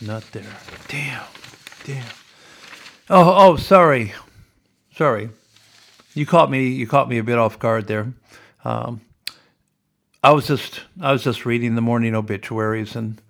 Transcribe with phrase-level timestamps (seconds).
[0.00, 0.56] not there.
[0.88, 1.24] Damn,
[1.84, 2.06] damn.
[3.08, 4.12] Oh, oh, sorry,
[4.94, 5.30] sorry.
[6.14, 6.68] You caught me.
[6.68, 8.12] You caught me a bit off guard there.
[8.64, 9.00] Um,
[10.22, 13.20] I was just, I was just reading the morning obituaries and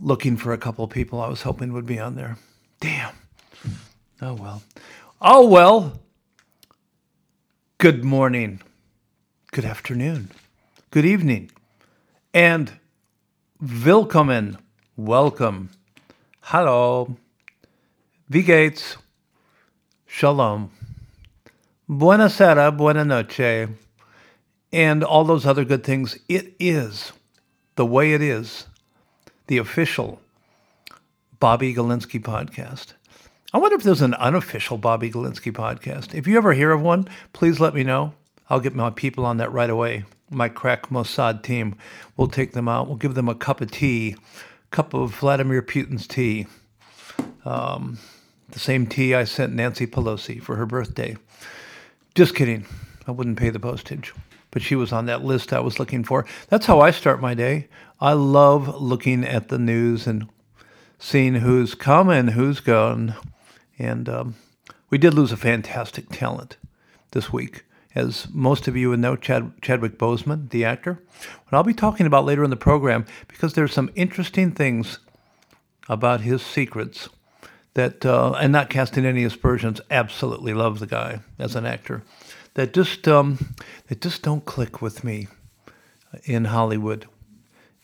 [0.00, 2.36] looking for a couple of people I was hoping would be on there.
[2.80, 3.14] Damn.
[4.20, 4.62] Oh well.
[5.20, 6.00] Oh well.
[7.78, 8.60] Good morning.
[9.50, 10.30] Good afternoon.
[10.90, 11.50] Good evening.
[12.32, 12.72] And
[13.60, 14.58] willkommen.
[14.96, 15.70] Welcome.
[16.42, 17.16] Hello.
[18.28, 18.98] Wie geht's?
[20.06, 20.70] Shalom.
[21.88, 23.70] Buonasera, buona noche.
[24.70, 26.18] And all those other good things.
[26.28, 27.12] It is
[27.76, 28.66] the way it is.
[29.46, 30.20] The official
[31.40, 32.92] Bobby Galinsky podcast.
[33.54, 36.14] I wonder if there's an unofficial Bobby Galinsky podcast.
[36.14, 38.12] If you ever hear of one, please let me know.
[38.50, 40.04] I'll get my people on that right away.
[40.28, 41.76] My crack Mossad team.
[42.18, 42.88] We'll take them out.
[42.88, 44.16] We'll give them a cup of tea,
[44.72, 46.46] cup of Vladimir Putin's tea.
[47.44, 47.98] Um,
[48.50, 51.16] the same tea I sent Nancy Pelosi for her birthday.
[52.14, 52.66] Just kidding.
[53.06, 54.12] I wouldn't pay the postage.
[54.50, 56.26] But she was on that list I was looking for.
[56.48, 57.68] That's how I start my day.
[58.00, 60.28] I love looking at the news and
[60.98, 63.14] seeing who's coming, who's gone.
[63.78, 64.34] And um,
[64.90, 66.56] we did lose a fantastic talent
[67.12, 67.64] this week.
[67.94, 71.02] As most of you would know, Chad, Chadwick Boseman, the actor,
[71.44, 74.98] what I'll be talking about later in the program, because there's some interesting things
[75.88, 77.08] about his secrets
[77.74, 82.02] that, uh, and not casting any aspersions, absolutely love the guy as an actor,
[82.54, 83.54] that just, um,
[83.88, 85.28] that just don't click with me
[86.24, 87.06] in Hollywood.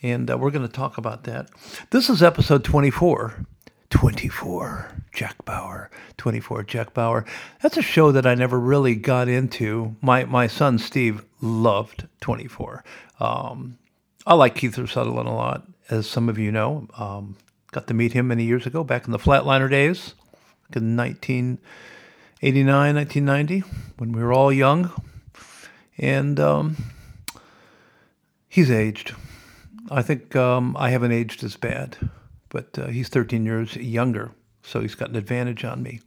[0.02, 1.50] And uh, we're going to talk about that.
[1.90, 3.46] This is episode 24
[3.90, 7.24] 24 Jack Bauer 24 Jack Bauer.
[7.60, 9.96] That's a show that I never really got into.
[10.00, 12.84] My my son Steve loved 24
[13.18, 13.78] um,
[14.24, 16.86] I like Kiefer Sutherland a lot as some of you know.
[16.96, 17.34] Um,
[17.72, 20.14] got to meet him many years ago back in the Flatliner days
[20.72, 23.64] in 1989 1990
[23.96, 24.92] when we were all young.
[25.98, 26.76] And um,
[28.48, 29.16] he's aged.
[29.90, 31.96] I think um, I haven't aged as bad
[32.48, 34.32] but uh, he's 13 years younger,
[34.68, 36.00] so he's got an advantage on me.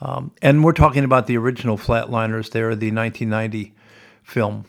[0.00, 3.72] Um, and we're talking about the original Flatliners there, the 1990
[4.22, 4.66] film,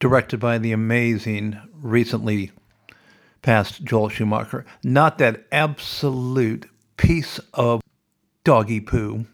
[0.00, 2.52] directed by the amazing, recently
[3.42, 4.64] passed Joel Schumacher.
[4.82, 6.66] Not that absolute
[6.96, 7.80] piece of
[8.44, 9.26] doggy poo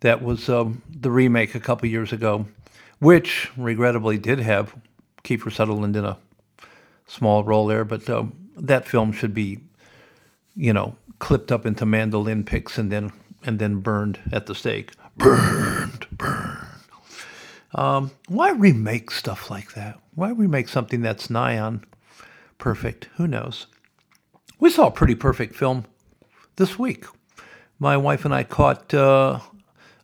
[0.00, 2.46] that was um, the remake a couple years ago,
[2.98, 4.74] which regrettably did have
[5.24, 6.18] Kiefer Sutherland in a
[7.06, 8.24] small role there, but uh,
[8.56, 9.60] that film should be
[10.58, 13.12] you know, clipped up into mandolin picks and then
[13.44, 14.92] and then burned at the stake.
[15.16, 16.58] Burned, burned.
[17.74, 19.98] Um, why remake stuff like that?
[20.14, 21.84] Why remake something that's nigh on
[22.56, 23.08] perfect?
[23.16, 23.66] Who knows?
[24.58, 25.84] We saw a pretty perfect film
[26.56, 27.04] this week.
[27.78, 29.38] My wife and I caught uh,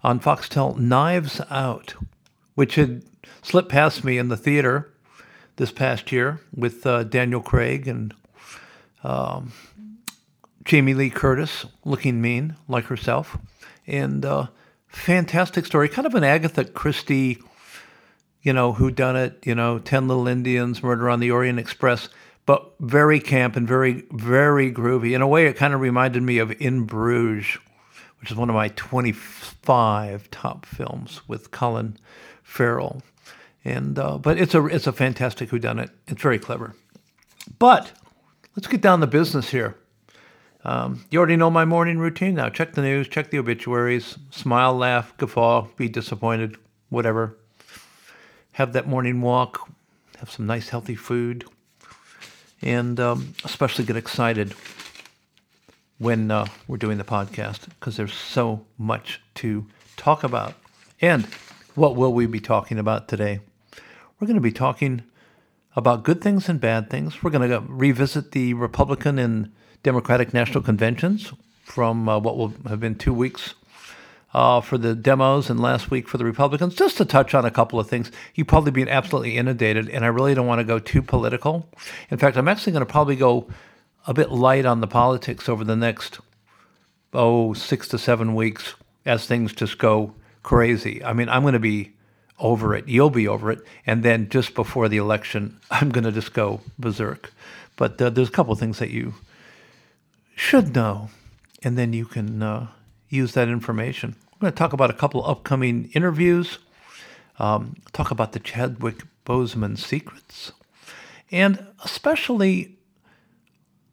[0.02, 1.94] on Foxtel Knives Out,
[2.54, 3.02] which had
[3.42, 4.92] slipped past me in the theater
[5.56, 8.14] this past year with uh, Daniel Craig and
[9.02, 9.52] um,
[10.64, 13.36] Jamie Lee Curtis, looking mean like herself,
[13.86, 14.46] and uh,
[14.88, 17.42] fantastic story, kind of an Agatha Christie,
[18.42, 22.08] you know, who done it, you know, Ten Little Indians, Murder on the Orient Express,
[22.46, 25.14] but very camp and very very groovy.
[25.14, 27.58] In a way, it kind of reminded me of In Bruges,
[28.20, 31.98] which is one of my 25 top films with Colin
[32.42, 33.02] Farrell,
[33.66, 35.90] and uh, but it's a it's a fantastic whodunit.
[36.06, 36.74] It's very clever,
[37.58, 37.92] but
[38.56, 39.76] let's get down to business here.
[40.64, 42.48] Um, you already know my morning routine now.
[42.48, 46.56] Check the news, check the obituaries, smile, laugh, guffaw, be disappointed,
[46.88, 47.36] whatever.
[48.52, 49.68] Have that morning walk,
[50.18, 51.44] have some nice healthy food,
[52.62, 54.54] and um, especially get excited
[55.98, 59.66] when uh, we're doing the podcast because there's so much to
[59.96, 60.54] talk about.
[61.00, 61.26] And
[61.74, 63.40] what will we be talking about today?
[64.18, 65.02] We're going to be talking
[65.76, 67.22] about good things and bad things.
[67.22, 71.32] We're going to revisit the Republican and Democratic National Conventions
[71.62, 73.54] from uh, what will have been two weeks
[74.32, 77.50] uh, for the demos and last week for the Republicans, just to touch on a
[77.50, 78.10] couple of things.
[78.34, 81.68] You've probably been absolutely inundated, and I really don't want to go too political.
[82.10, 83.48] In fact, I'm actually going to probably go
[84.06, 86.20] a bit light on the politics over the next,
[87.12, 88.74] oh, six to seven weeks
[89.06, 91.02] as things just go crazy.
[91.04, 91.92] I mean, I'm going to be
[92.38, 92.88] over it.
[92.88, 93.60] You'll be over it.
[93.86, 97.32] And then just before the election, I'm going to just go berserk.
[97.76, 99.14] But uh, there's a couple things that you
[100.36, 101.10] should know,
[101.62, 102.68] and then you can uh,
[103.08, 104.16] use that information.
[104.32, 106.58] I'm going to talk about a couple of upcoming interviews.
[107.38, 110.52] um, talk about the Chadwick Boseman secrets,
[111.30, 112.76] and especially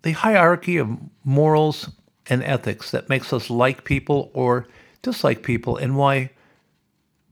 [0.04, 0.90] the hierarchy of
[1.24, 1.90] morals
[2.28, 4.68] and ethics that makes us like people or
[5.02, 6.32] dislike people, and why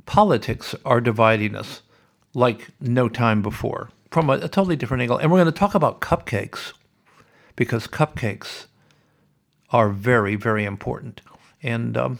[0.09, 1.83] politics are dividing us
[2.33, 5.17] like no time before from a, a totally different angle.
[5.17, 6.73] And we're going to talk about cupcakes
[7.55, 8.65] because cupcakes
[9.69, 11.21] are very, very important.
[11.61, 12.19] And um,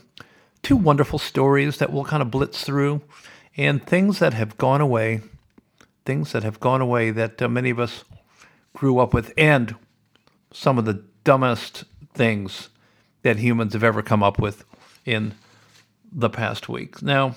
[0.61, 3.01] two wonderful stories that we'll kind of blitz through,
[3.57, 5.21] and things that have gone away,
[6.05, 8.03] things that have gone away that uh, many of us
[8.75, 9.75] grew up with, and
[10.53, 12.69] some of the dumbest things
[13.23, 14.63] that humans have ever come up with
[15.05, 15.33] in
[16.11, 17.01] the past week.
[17.01, 17.35] Now,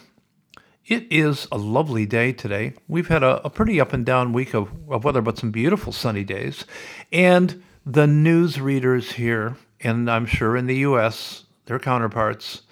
[0.86, 2.74] it is a lovely day today.
[2.88, 5.92] We've had a, a pretty up and down week of, of weather, but some beautiful
[5.92, 6.64] sunny days.
[7.12, 12.62] And the news readers here, and I'm sure in the US, their counterparts,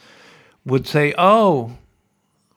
[0.64, 1.76] would say, oh,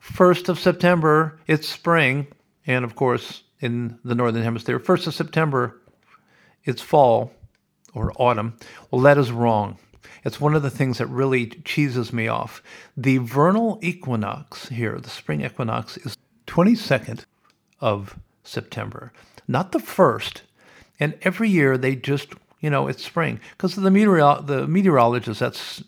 [0.03, 2.27] 1st of September, it's spring.
[2.65, 5.79] And of course, in the Northern Hemisphere, 1st of September,
[6.65, 7.31] it's fall
[7.94, 8.57] or autumn.
[8.91, 9.77] Well, that is wrong.
[10.24, 12.64] It's one of the things that really cheeses me off.
[12.96, 16.18] The vernal equinox here, the spring equinox, is
[16.48, 17.25] 22nd
[17.80, 19.12] of September,
[19.48, 20.44] not the first.
[21.00, 22.30] And every year they just,
[22.62, 25.40] you know, it's spring because the meteoro- the meteorologists.
[25.40, 25.84] That's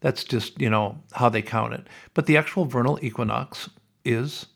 [0.00, 1.86] that's just you know how they count it.
[2.14, 3.68] But the actual vernal equinox
[4.04, 4.46] is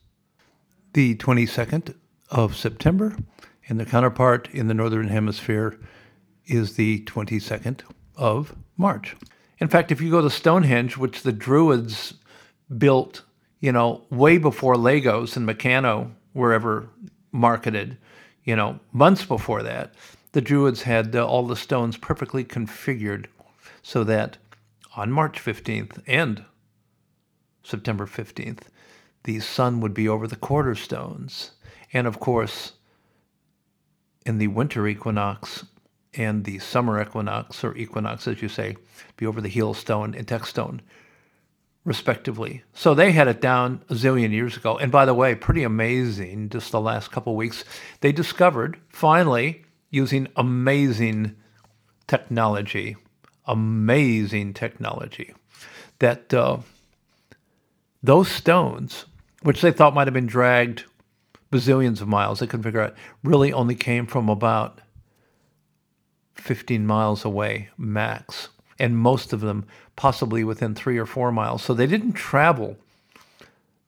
[0.93, 1.95] the 22nd
[2.31, 3.17] of September,
[3.69, 5.79] and the counterpart in the northern hemisphere
[6.47, 7.81] is the 22nd
[8.17, 9.15] of March.
[9.59, 12.15] In fact, if you go to Stonehenge, which the Druids
[12.79, 13.23] built,
[13.61, 16.89] you know, way before Legos and Meccano were ever
[17.33, 17.99] marketed,
[18.45, 19.93] you know, months before that,
[20.33, 23.27] the Druids had uh, all the stones perfectly configured
[23.83, 24.39] so that
[24.97, 26.45] on March 15th and
[27.63, 28.63] September 15th,
[29.25, 31.53] the sun would be over the quarter stones.
[31.93, 32.73] And of course,
[34.25, 35.65] in the winter equinox,
[36.15, 38.77] and the summer equinox, or equinox as you say,
[39.17, 40.81] be over the heel stone and text stone,
[41.85, 42.63] respectively.
[42.73, 44.79] So they had it down a zillion years ago.
[44.79, 47.65] And by the way, pretty amazing, just the last couple weeks,
[48.01, 51.35] they discovered finally using amazing
[52.07, 52.97] technology,
[53.47, 55.35] amazing technology,
[55.99, 56.59] that uh,
[58.03, 59.07] those stones,
[59.43, 60.85] which they thought might have been dragged
[61.51, 62.95] bazillions of miles, they couldn't figure out,
[63.25, 64.81] really only came from about
[66.41, 68.49] 15 miles away max,
[68.79, 71.63] and most of them possibly within three or four miles.
[71.63, 72.77] So they didn't travel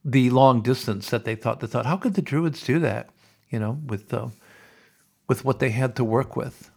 [0.03, 1.59] the long distance that they thought.
[1.59, 3.09] They thought, how could the Druids do that?
[3.49, 4.27] You know, with uh,
[5.27, 6.69] with what they had to work with.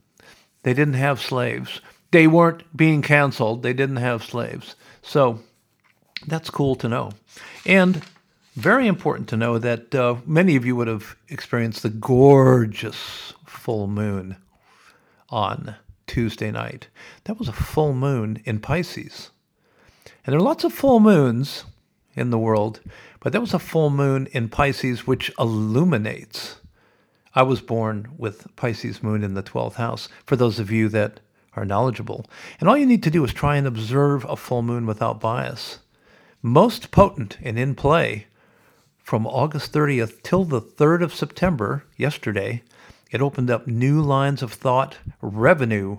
[0.63, 1.81] They didn't have slaves.
[2.11, 3.63] They weren't being canceled.
[3.63, 4.77] They didn't have slaves.
[5.03, 5.41] So
[6.27, 7.11] that's cool to know.
[7.67, 8.03] And
[8.55, 13.89] very important to know that uh, many of you would have experienced the gorgeous full
[13.89, 14.37] moon
[15.31, 15.77] on
[16.07, 16.89] Tuesday night.
[17.25, 19.31] That was a full moon in Pisces.
[20.25, 21.65] And there are lots of full moons
[22.15, 22.81] in the world,
[23.21, 26.57] but that was a full moon in Pisces which illuminates.
[27.35, 31.21] I was born with Pisces moon in the 12th house, for those of you that
[31.57, 32.27] are knowledgeable.
[32.61, 35.81] And all you need to do is try and observe a full moon without bias.
[36.43, 38.27] Most potent and in play
[38.99, 42.63] from August 30th till the 3rd of September, yesterday,
[43.15, 45.99] it opened up new lines of thought, revenue,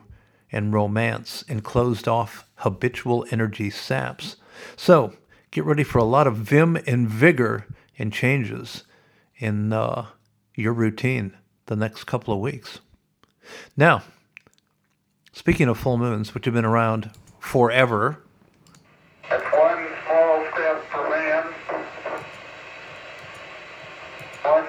[0.51, 4.35] and romance, and closed off habitual energy saps.
[4.75, 5.13] So
[5.49, 7.67] get ready for a lot of vim and vigor
[7.97, 8.83] and changes
[9.37, 10.07] in uh,
[10.55, 12.81] your routine the next couple of weeks.
[13.77, 14.03] Now,
[15.31, 18.21] speaking of full moons, which have been around forever,
[19.29, 21.45] one small step for man,
[24.43, 24.65] one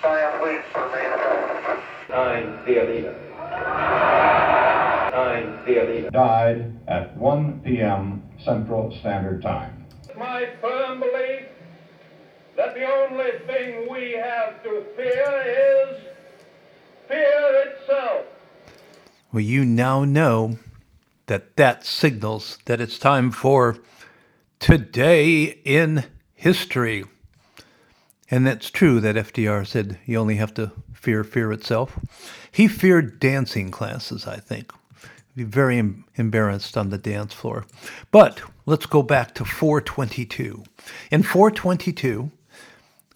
[0.00, 1.38] giant leap for mankind.
[2.08, 2.46] Nine theater.
[2.46, 2.57] Nine theater.
[6.18, 8.22] Died at 1 p.m.
[8.44, 9.86] Central Standard Time.
[10.16, 11.46] My firm belief
[12.56, 16.02] that the only thing we have to fear is
[17.06, 18.26] fear itself.
[19.32, 20.58] well, you now know
[21.26, 23.76] that that signals that it's time for
[24.58, 27.04] Today in History.
[28.28, 30.72] And that's true that FDR said you only have to
[31.08, 31.98] fear fear itself.
[32.52, 34.70] He feared dancing classes, I think.
[35.34, 37.64] Be very em- embarrassed on the dance floor.
[38.10, 40.64] But let's go back to 422.
[41.10, 42.30] In 422,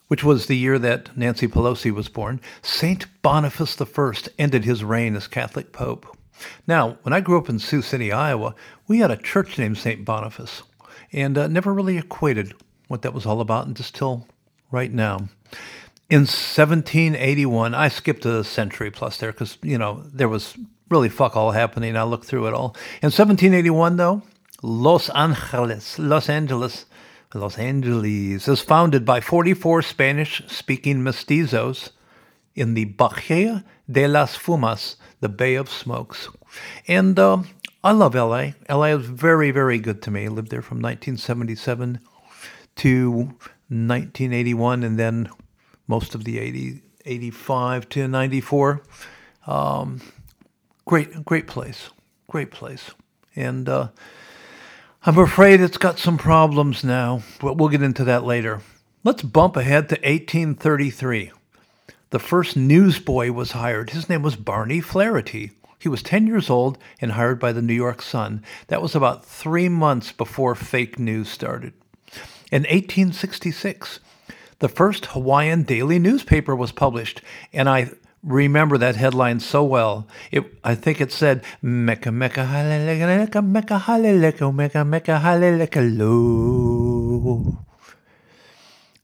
[0.07, 3.05] which was the year that Nancy Pelosi was born, St.
[3.21, 6.17] Boniface I ended his reign as Catholic Pope.
[6.65, 8.55] Now, when I grew up in Sioux City, Iowa,
[8.87, 10.03] we had a church named St.
[10.03, 10.63] Boniface,
[11.11, 12.55] and uh, never really equated
[12.87, 14.27] what that was all about until
[14.71, 15.29] right now.
[16.09, 20.55] In 1781, I skipped a century plus there because, you know, there was
[20.89, 21.95] really fuck all happening.
[21.95, 22.75] I looked through it all.
[23.01, 24.21] In 1781, though,
[24.61, 26.85] Los Angeles, Los Angeles,
[27.33, 31.89] Los Angeles is founded by 44 Spanish speaking mestizos
[32.53, 36.29] in the Bahia de las Fumas, the Bay of Smokes.
[36.87, 37.43] And uh,
[37.83, 38.51] I love LA.
[38.69, 40.25] LA was very, very good to me.
[40.25, 41.99] I lived there from 1977
[42.75, 45.29] to 1981 and then
[45.87, 48.83] most of the 80, 85 to 94.
[49.47, 50.01] Um,
[50.85, 51.89] great, great place.
[52.27, 52.91] Great place.
[53.35, 53.89] And uh,
[55.05, 58.61] I'm afraid it's got some problems now, but we'll get into that later.
[59.03, 61.31] Let's bump ahead to 1833.
[62.11, 63.89] The first newsboy was hired.
[63.89, 65.51] His name was Barney Flaherty.
[65.79, 68.41] He was 10 years old and hired by the New York Sun.
[68.67, 71.73] That was about three months before fake news started.
[72.51, 73.99] In 1866,
[74.63, 77.91] the first Hawaiian daily newspaper was published, and I
[78.23, 80.07] remember that headline so well.
[80.31, 87.65] It, I think it said, Mecca, Mecca, Mecca, Mecca, Mecca, Mecca, Mecca, lo.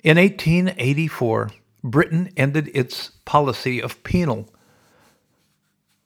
[0.02, 1.52] In 1884,
[1.84, 4.48] Britain ended its policy of penal,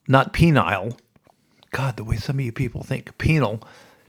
[0.08, 0.98] not penile,
[1.70, 3.62] God, the way some of you people think, penal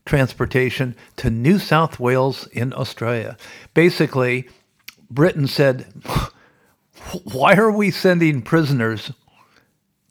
[0.07, 3.37] transportation to New South Wales in Australia.
[3.75, 4.49] Basically,
[5.09, 5.85] Britain said,
[7.23, 9.11] why are we sending prisoners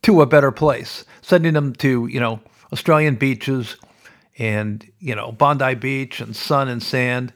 [0.02, 1.04] to a better place?
[1.22, 2.40] Sending them to, you know,
[2.72, 3.76] Australian beaches
[4.38, 7.32] and, you know, Bondi Beach and sun and sand.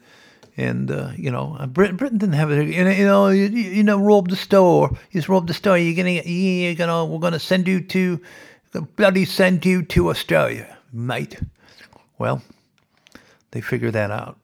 [0.57, 2.67] And, uh, you know, Britain, Britain didn't have it.
[2.67, 4.91] You know, you know, you, you know rob the store.
[5.13, 5.79] You just rob the store.
[5.79, 8.21] You're going to, you're going to, we're going to send you to,
[8.97, 11.39] bloody send you to Australia, mate.
[12.19, 12.43] Well,
[13.53, 14.37] they figured that out.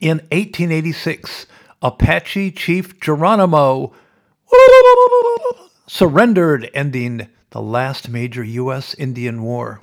[0.00, 1.46] In 1886,
[1.82, 3.92] Apache Chief Geronimo
[5.86, 8.94] surrendered, ending the last major U.S.
[8.94, 9.80] Indian War.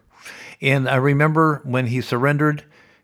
[0.62, 2.63] And I remember when he surrendered,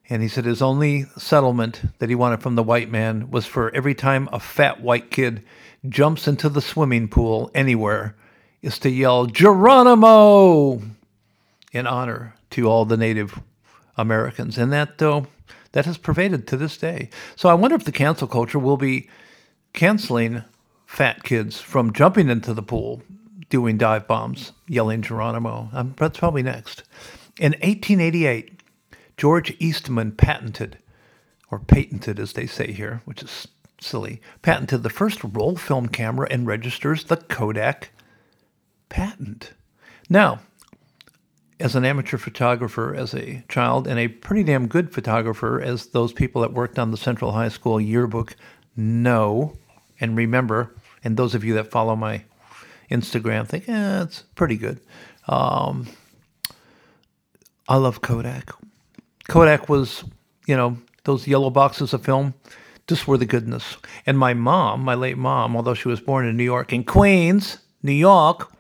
[0.09, 3.73] and he said his only settlement that he wanted from the white man was for
[3.75, 5.43] every time a fat white kid
[5.87, 8.15] jumps into the swimming pool anywhere,
[8.61, 10.81] is to yell, Geronimo!
[11.71, 13.39] in honor to all the Native
[13.97, 14.57] Americans.
[14.57, 15.27] And that, though,
[15.71, 17.09] that has pervaded to this day.
[17.35, 19.09] So I wonder if the cancel culture will be
[19.73, 20.43] canceling
[20.85, 23.03] fat kids from jumping into the pool,
[23.49, 25.69] doing dive bombs, yelling Geronimo.
[25.73, 26.83] Um, that's probably next.
[27.39, 28.61] In 1888,
[29.17, 30.77] George Eastman patented,
[31.51, 33.47] or patented as they say here, which is
[33.79, 37.91] silly, patented the first roll film camera and registers the Kodak
[38.89, 39.53] patent.
[40.09, 40.39] Now,
[41.59, 46.13] as an amateur photographer as a child and a pretty damn good photographer as those
[46.13, 48.35] people that worked on the Central High School yearbook
[48.75, 49.57] know
[49.99, 50.73] and remember,
[51.03, 52.23] and those of you that follow my
[52.89, 54.79] Instagram think, eh, it's pretty good.
[55.27, 55.87] Um,
[57.67, 58.51] I love Kodak.
[59.27, 60.03] Kodak was,
[60.47, 62.33] you know, those yellow boxes of film
[62.87, 63.77] just were the goodness.
[64.05, 67.59] And my mom, my late mom, although she was born in New York, in Queens,
[67.83, 68.51] New York,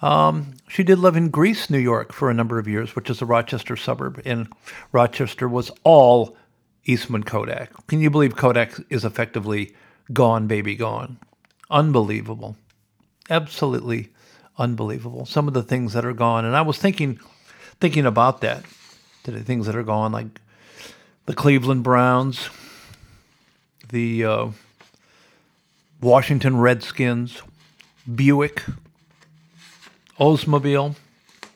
[0.00, 3.22] um, she did live in Greece, New York for a number of years, which is
[3.22, 4.20] a Rochester suburb.
[4.24, 4.48] And
[4.92, 6.36] Rochester was all
[6.84, 7.70] Eastman Kodak.
[7.86, 9.74] Can you believe Kodak is effectively
[10.12, 11.18] gone, baby, gone?
[11.70, 12.56] Unbelievable.
[13.30, 14.10] Absolutely
[14.58, 15.26] unbelievable.
[15.26, 16.44] Some of the things that are gone.
[16.44, 17.20] And I was thinking
[17.80, 18.64] thinking about that.
[19.24, 20.40] The things that are gone, like
[21.26, 22.48] the Cleveland Browns,
[23.90, 24.46] the uh,
[26.00, 27.42] Washington Redskins,
[28.12, 28.62] Buick,
[30.18, 30.96] Oldsmobile.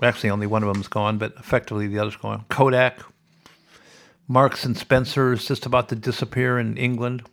[0.03, 2.45] Actually, only one of them's gone, but effectively the other's gone.
[2.49, 3.01] Kodak.
[4.29, 7.25] Marks and Spencer is just about to disappear in England.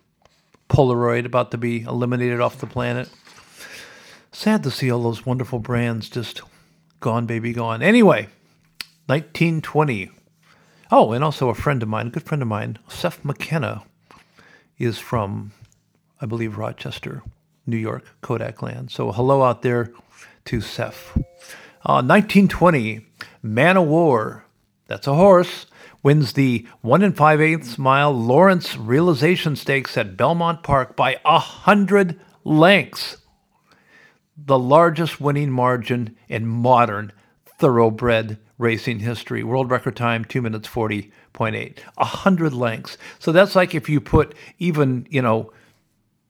[0.69, 3.09] Polaroid about to be eliminated off the planet.
[4.31, 6.41] Sad to see all those wonderful brands just
[6.99, 7.81] gone, baby, gone.
[7.81, 8.27] Anyway,
[9.05, 10.11] 1920.
[10.91, 13.83] Oh, and also a friend of mine, a good friend of mine, Seth McKenna,
[14.77, 15.51] is from,
[16.21, 17.23] I believe, Rochester,
[17.65, 18.91] New York, Kodak land.
[18.91, 19.91] So hello out there
[20.47, 21.11] to Seth.
[21.85, 23.05] Uh, 1920,
[23.41, 24.45] Man o' War,
[24.87, 25.67] that's a horse,
[26.03, 31.39] wins the 1 and 5 eighths mile Lawrence Realization Stakes at Belmont Park by a
[31.39, 33.17] hundred lengths.
[34.37, 37.11] The largest winning margin in modern
[37.45, 39.43] thoroughbred racing history.
[39.43, 41.77] World record time, 2 minutes 40.8.
[41.97, 42.97] A hundred lengths.
[43.19, 45.51] So that's like if you put even, you know,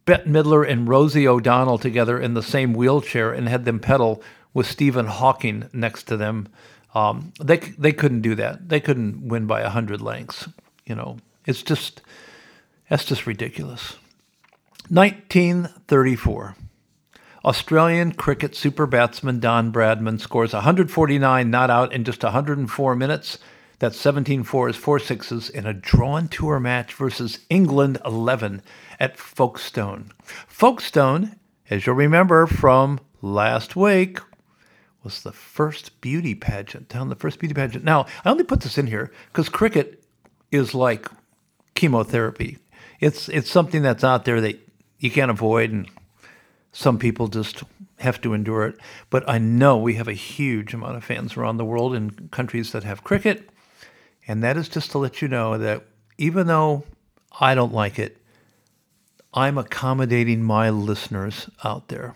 [0.07, 4.23] Bette Midler and Rosie O'Donnell together in the same wheelchair and had them pedal
[4.53, 6.47] with Stephen Hawking next to them.
[6.95, 8.69] Um, they they couldn't do that.
[8.69, 10.47] They couldn't win by a hundred lengths.
[10.85, 12.01] You know, it's just
[12.89, 13.97] that's just ridiculous.
[14.87, 16.55] 1934.
[17.43, 23.39] Australian cricket super batsman Don Bradman scores 149 not out in just 104 minutes.
[23.79, 28.63] That's 17 fours, 4 sixes in a drawn tour match versus England 11
[28.99, 30.11] at Folkestone.
[30.23, 31.35] Folkestone,
[31.69, 34.19] as you'll remember from last week,
[35.03, 37.83] was the first beauty pageant, down the first beauty pageant.
[37.83, 40.03] Now, I only put this in here because cricket
[40.51, 41.07] is like
[41.75, 42.57] chemotherapy.
[42.99, 44.59] It's it's something that's out there that
[44.97, 45.87] you can't avoid, and
[46.71, 47.63] some people just
[47.99, 48.79] have to endure it.
[49.11, 52.71] But I know we have a huge amount of fans around the world in countries
[52.71, 53.49] that have cricket,
[54.27, 55.83] and that is just to let you know that
[56.17, 56.83] even though
[57.39, 58.17] I don't like it,
[59.33, 62.15] I'm accommodating my listeners out there.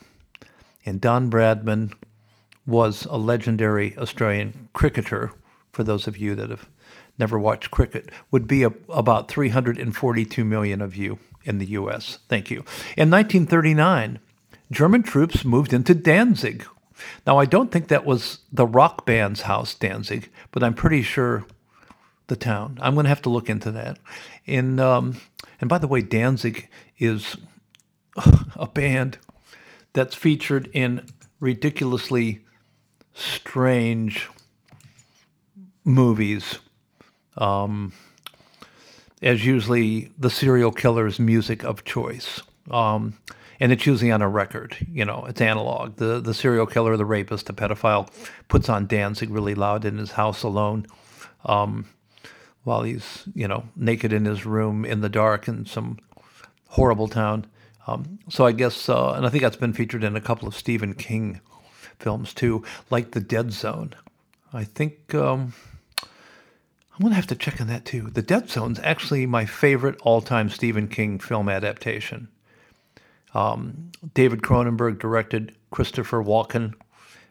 [0.86, 1.94] And Don Bradman
[2.65, 5.32] was a legendary Australian cricketer,
[5.72, 6.68] for those of you that have
[7.18, 12.20] never watched cricket, would be a, about 342 million of you in the U.S.
[12.27, 12.58] Thank you.
[12.98, 14.20] In 1939,
[14.72, 16.65] German troops moved into Danzig.
[17.25, 21.46] Now, I don't think that was the rock band's house, Danzig, but I'm pretty sure
[22.32, 22.80] the town.
[22.82, 24.00] I'm going to have to look into that.
[24.46, 25.18] In um,
[25.60, 27.36] and by the way, Danzig is
[28.56, 29.18] a band
[29.92, 31.06] that's featured in
[31.42, 32.46] ridiculously
[33.14, 34.30] strange
[35.84, 36.60] movies.
[37.38, 37.92] Um,
[39.22, 42.42] as usually the serial killer's music of choice.
[42.72, 43.18] Um,
[43.60, 45.98] and it's usually on a record, you know, it's analog.
[45.98, 48.10] The the serial killer, the rapist, the pedophile
[48.48, 50.88] puts on Danzig really loud in his house alone.
[51.46, 51.86] Um,
[52.63, 55.97] while he's, you know, naked in his room in the dark in some
[56.69, 57.45] horrible town.
[57.88, 60.56] Um, so I guess, uh, and I think that's been featured in a couple of
[60.56, 61.41] Stephen King
[62.00, 63.93] films too, like The Dead Zone.
[64.54, 65.54] I think um,
[66.04, 68.10] I'm to have to check on that too.
[68.12, 72.28] The Dead Zone's actually my favorite all-time Stephen King film adaptation.
[73.34, 76.74] Um, David Cronenberg directed Christopher Walken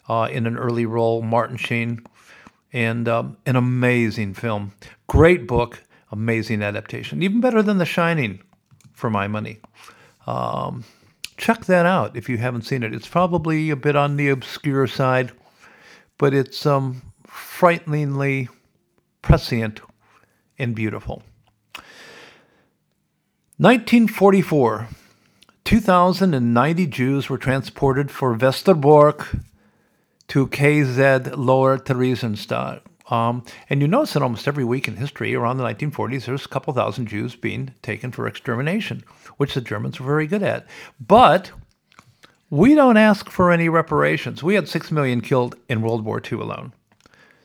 [0.08, 2.04] uh, in an early role, Martin Sheen,
[2.72, 4.72] and um, an amazing film.
[5.06, 7.22] Great book, amazing adaptation.
[7.22, 8.40] Even better than The Shining,
[9.00, 9.58] for my money.
[10.26, 10.84] Um,
[11.36, 12.94] check that out if you haven't seen it.
[12.94, 15.32] It's probably a bit on the obscure side,
[16.18, 18.48] but it's um, frighteningly
[19.22, 19.80] prescient
[20.58, 21.22] and beautiful.
[23.56, 24.88] 1944.
[25.64, 29.42] 2,090 Jews were transported for Westerbork
[30.30, 32.82] to KZ Lower Theresienstadt.
[33.10, 36.48] Um, and you notice that almost every week in history around the 1940s, there's a
[36.48, 39.02] couple thousand Jews being taken for extermination,
[39.38, 40.68] which the Germans were very good at.
[41.00, 41.50] But
[42.48, 44.40] we don't ask for any reparations.
[44.40, 46.74] We had 6 million killed in World War II alone.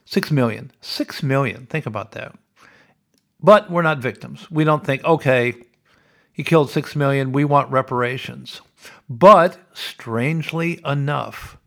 [0.06, 0.72] 6 million.
[0.82, 1.66] 6 million.
[1.66, 2.36] Think about that.
[3.42, 4.52] But we're not victims.
[4.52, 5.56] We don't think, okay,
[6.32, 8.62] he killed 6 million, we want reparations.
[9.10, 11.58] But strangely enough,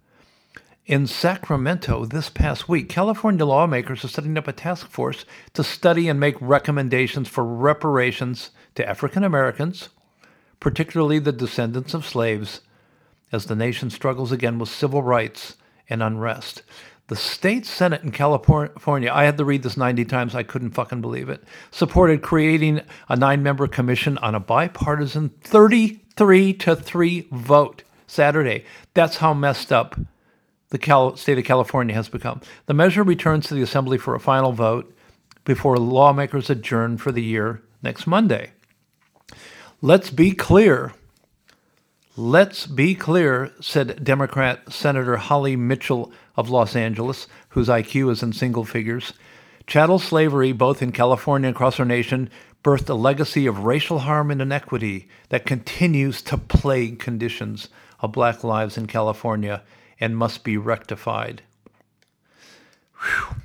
[0.88, 6.08] in Sacramento this past week, California lawmakers are setting up a task force to study
[6.08, 9.90] and make recommendations for reparations to African Americans,
[10.60, 12.62] particularly the descendants of slaves,
[13.30, 15.58] as the nation struggles again with civil rights
[15.90, 16.62] and unrest.
[17.08, 21.02] The state senate in California, I had to read this 90 times, I couldn't fucking
[21.02, 27.82] believe it, supported creating a nine member commission on a bipartisan 33 to 3 vote
[28.06, 28.64] Saturday.
[28.94, 29.98] That's how messed up
[30.70, 32.40] the Cal- state of California has become.
[32.66, 34.94] The measure returns to the Assembly for a final vote
[35.44, 38.52] before lawmakers adjourn for the year next Monday.
[39.80, 40.92] Let's be clear.
[42.16, 48.32] Let's be clear, said Democrat Senator Holly Mitchell of Los Angeles, whose IQ is in
[48.32, 49.12] single figures.
[49.66, 52.28] Chattel slavery, both in California and across our nation,
[52.64, 57.68] birthed a legacy of racial harm and inequity that continues to plague conditions
[58.00, 59.62] of black lives in California
[60.00, 61.42] and must be rectified.
[63.00, 63.36] Whew.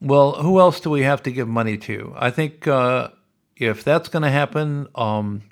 [0.00, 2.14] Well, who else do we have to give money to?
[2.16, 3.08] I think uh,
[3.56, 5.42] if that's going to happen, um,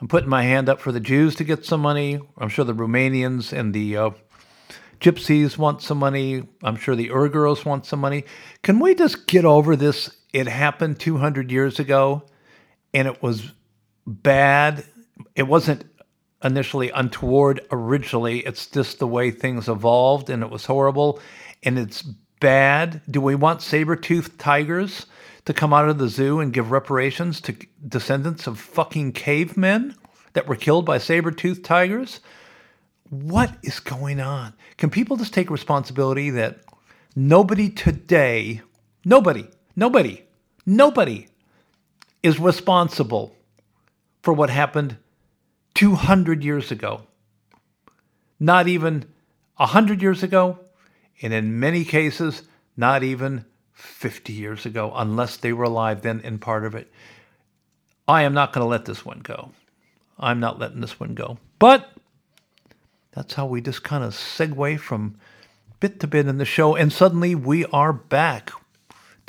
[0.00, 2.20] I'm putting my hand up for the Jews to get some money.
[2.36, 4.10] I'm sure the Romanians and the uh,
[5.00, 6.48] Gypsies want some money.
[6.62, 8.24] I'm sure the Uyghurs want some money.
[8.62, 10.10] Can we just get over this?
[10.32, 12.24] It happened 200 years ago
[12.92, 13.52] and it was
[14.06, 14.84] bad.
[15.34, 15.84] It wasn't
[16.44, 18.40] initially untoward originally.
[18.40, 21.20] It's just the way things evolved and it was horrible
[21.62, 22.02] and it's
[22.40, 23.00] bad.
[23.10, 25.06] Do we want saber-toothed tigers
[25.46, 29.94] to come out of the zoo and give reparations to descendants of fucking cavemen
[30.34, 32.20] that were killed by saber-toothed tigers?
[33.08, 34.52] What is going on?
[34.76, 36.58] Can people just take responsibility that
[37.14, 38.60] nobody today,
[39.04, 40.24] nobody, nobody,
[40.66, 41.28] nobody
[42.22, 43.34] is responsible
[44.22, 44.96] for what happened
[45.76, 47.02] 200 years ago.
[48.40, 49.04] Not even
[49.56, 50.58] 100 years ago,
[51.22, 52.42] and in many cases,
[52.76, 56.90] not even 50 years ago, unless they were alive then and part of it.
[58.08, 59.50] I am not going to let this one go.
[60.18, 61.38] I'm not letting this one go.
[61.58, 61.90] But
[63.12, 65.18] that's how we just kind of segue from
[65.80, 66.74] bit to bit in the show.
[66.74, 68.50] And suddenly we are back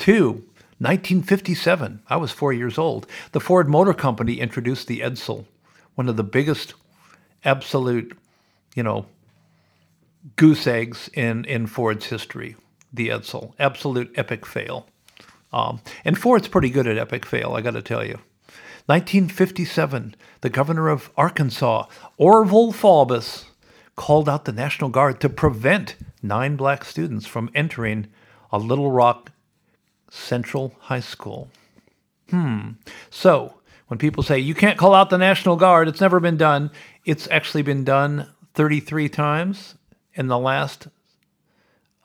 [0.00, 0.44] to
[0.78, 2.02] 1957.
[2.08, 3.06] I was four years old.
[3.32, 5.44] The Ford Motor Company introduced the Edsel,
[5.98, 6.74] one of the biggest
[7.44, 8.16] absolute,
[8.76, 9.04] you know,
[10.36, 12.54] goose eggs in, in Ford's history,
[12.92, 13.52] the Edsel.
[13.58, 14.86] Absolute epic fail.
[15.52, 18.20] Um, and Ford's pretty good at epic fail, I got to tell you.
[18.86, 23.46] 1957, the governor of Arkansas, Orval Faubus,
[23.96, 28.06] called out the National Guard to prevent nine black students from entering
[28.52, 29.32] a Little Rock
[30.08, 31.48] Central High School.
[32.30, 32.74] Hmm.
[33.10, 33.57] So,
[33.88, 36.70] when people say you can't call out the National Guard, it's never been done,
[37.04, 39.74] it's actually been done 33 times
[40.14, 40.88] in the last,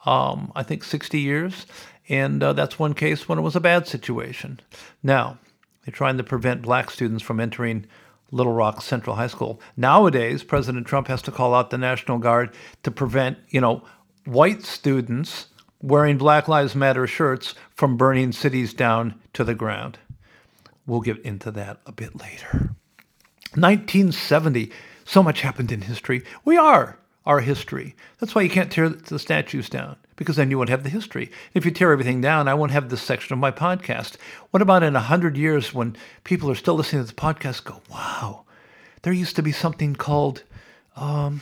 [0.05, 1.65] um, I think, 60 years.
[2.09, 4.59] And uh, that's one case when it was a bad situation.
[5.01, 5.37] Now,
[5.85, 7.85] they're trying to prevent black students from entering
[8.31, 9.61] Little Rock Central High School.
[9.77, 13.83] Nowadays, President Trump has to call out the National Guard to prevent, you know,
[14.25, 15.47] white students
[15.81, 19.99] wearing Black Lives Matter shirts from burning cities down to the ground.
[20.85, 22.75] We'll get into that a bit later.
[23.55, 24.71] 1970.
[25.05, 26.23] So much happened in history.
[26.43, 27.95] We are our history.
[28.19, 31.31] That's why you can't tear the statues down, because then you won't have the history.
[31.53, 34.17] If you tear everything down, I won't have this section of my podcast.
[34.51, 38.43] What about in 100 years when people are still listening to this podcast go, wow,
[39.03, 40.43] there used to be something called,
[40.95, 41.41] um,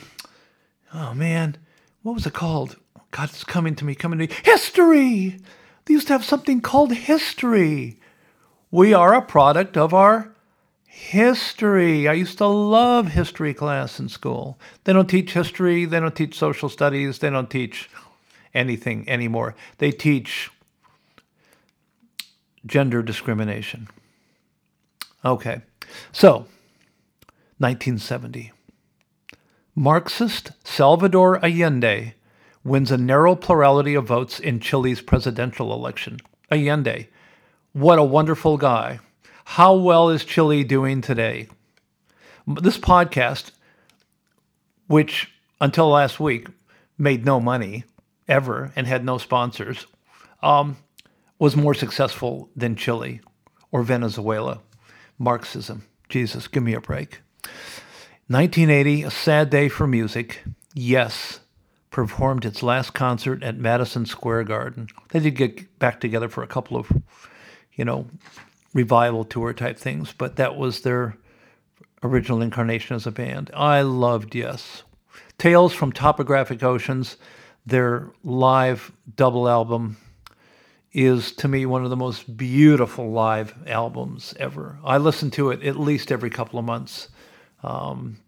[0.94, 1.56] oh man,
[2.02, 2.76] what was it called?
[3.10, 4.34] God, it's coming to me, coming to me.
[4.44, 5.38] History!
[5.84, 7.98] They used to have something called history.
[8.72, 10.32] We are a product of our
[10.86, 12.08] history.
[12.08, 14.58] I used to love history class in school.
[14.84, 17.90] They don't teach history, they don't teach social studies, they don't teach
[18.54, 19.54] anything anymore.
[19.76, 20.50] They teach
[22.64, 23.88] gender discrimination.
[25.22, 25.60] Okay,
[26.10, 26.46] so
[27.58, 28.52] 1970.
[29.74, 32.14] Marxist Salvador Allende
[32.64, 36.20] wins a narrow plurality of votes in Chile's presidential election.
[36.50, 37.08] Allende,
[37.72, 39.00] what a wonderful guy.
[39.44, 41.48] How well is Chile doing today?
[42.46, 43.50] This podcast,
[44.86, 46.48] which until last week
[46.98, 47.84] made no money
[48.28, 49.86] ever and had no sponsors,
[50.42, 50.76] um,
[51.38, 53.20] was more successful than Chile
[53.70, 54.60] or Venezuela.
[55.18, 55.84] Marxism.
[56.08, 57.20] Jesus, give me a break.
[58.28, 60.42] 1980, a sad day for music.
[60.74, 61.40] Yes,
[61.90, 64.88] performed its last concert at Madison Square Garden.
[65.10, 66.90] They did get back together for a couple of,
[67.74, 68.06] you know,
[68.74, 71.16] revival tour type things, but that was their
[72.02, 73.50] original incarnation as a band.
[73.54, 74.82] I loved Yes.
[75.38, 77.16] Tales from Topographic Oceans,
[77.66, 79.96] their live double album,
[80.92, 84.78] is to me one of the most beautiful live albums ever.
[84.84, 87.08] I listen to it at least every couple of months.
[87.62, 88.18] Um,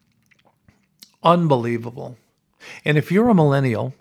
[1.22, 2.16] unbelievable.
[2.84, 3.94] And if you're a millennial,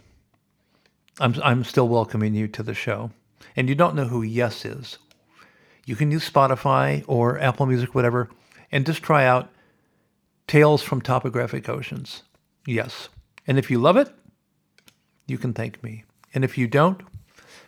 [1.19, 3.12] I'm, I'm still welcoming you to the show,
[3.56, 4.97] and you don't know who Yes is,
[5.86, 8.30] you can use Spotify or Apple Music, whatever,
[8.72, 9.50] and just try out
[10.48, 12.24] Tales from Topographic Oceans.
[12.65, 13.10] Yes.
[13.48, 14.10] And if you love it,
[15.28, 16.04] you can thank me.
[16.34, 17.02] And if you don't,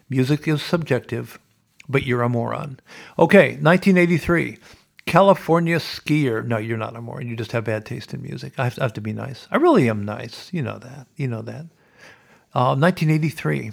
[0.09, 1.39] music is subjective,
[1.87, 2.79] but you're a moron.
[3.19, 4.57] Okay, 1983.
[5.05, 6.45] California skier.
[6.45, 7.27] No, you're not a moron.
[7.27, 8.53] You just have bad taste in music.
[8.57, 9.47] I have, to, I have to be nice.
[9.51, 10.51] I really am nice.
[10.51, 11.07] You know that.
[11.15, 11.65] You know that.
[12.53, 13.71] Uh, 1983.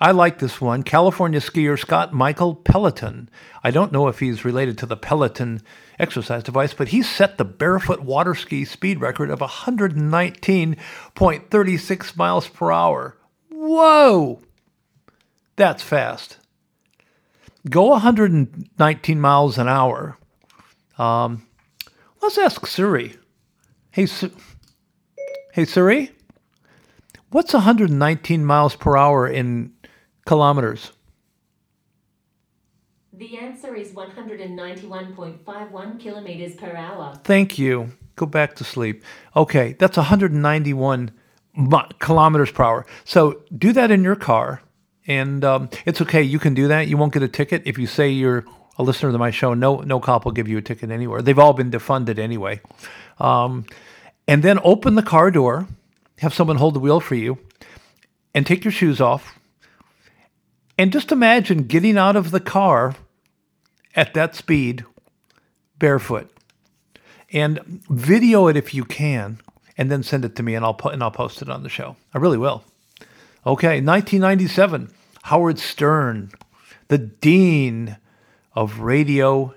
[0.00, 0.82] I like this one.
[0.82, 3.28] California skier Scott Michael Pellaton.
[3.62, 5.60] I don't know if he's related to the Peloton
[5.98, 12.72] exercise device, but he set the barefoot water ski speed record of 119.36 miles per
[12.72, 13.18] hour.
[13.50, 14.40] Whoa!
[15.56, 16.38] That's fast.
[17.68, 20.16] Go 119 miles an hour.
[20.96, 21.46] Um,
[22.22, 23.16] let's ask Siri.
[23.90, 24.32] Hey, Su-
[25.52, 26.12] hey Siri,
[27.28, 29.74] what's 119 miles per hour in
[30.30, 30.92] kilometers?
[33.12, 37.18] The answer is 191.51 kilometers per hour.
[37.24, 37.90] Thank you.
[38.14, 39.02] Go back to sleep.
[39.34, 41.10] Okay, that's 191
[41.98, 42.86] kilometers per hour.
[43.04, 44.62] So do that in your car,
[45.08, 46.22] and um, it's okay.
[46.22, 46.86] You can do that.
[46.86, 48.44] You won't get a ticket if you say you're
[48.78, 49.52] a listener to my show.
[49.52, 51.22] No, no cop will give you a ticket anywhere.
[51.22, 52.60] They've all been defunded anyway.
[53.18, 53.66] Um,
[54.28, 55.66] and then open the car door,
[56.18, 57.38] have someone hold the wheel for you,
[58.32, 59.39] and take your shoes off.
[60.80, 62.94] And just imagine getting out of the car
[63.94, 64.86] at that speed
[65.78, 66.32] barefoot
[67.30, 69.42] and video it if you can,
[69.76, 71.68] and then send it to me, and I'll put and I'll post it on the
[71.68, 71.96] show.
[72.14, 72.64] I really will.
[73.44, 74.90] Okay, 1997.
[75.24, 76.32] Howard Stern,
[76.88, 77.98] the dean
[78.54, 79.54] of radio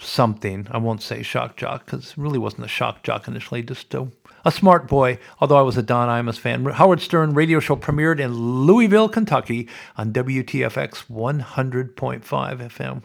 [0.00, 0.66] something.
[0.72, 4.08] I won't say shock jock because really wasn't a shock jock initially, just a,
[4.46, 5.18] a smart boy.
[5.40, 6.64] Although I was a Don Imus fan.
[6.64, 13.02] Howard Stern radio show premiered in Louisville, Kentucky on WTFX 100.5 FM.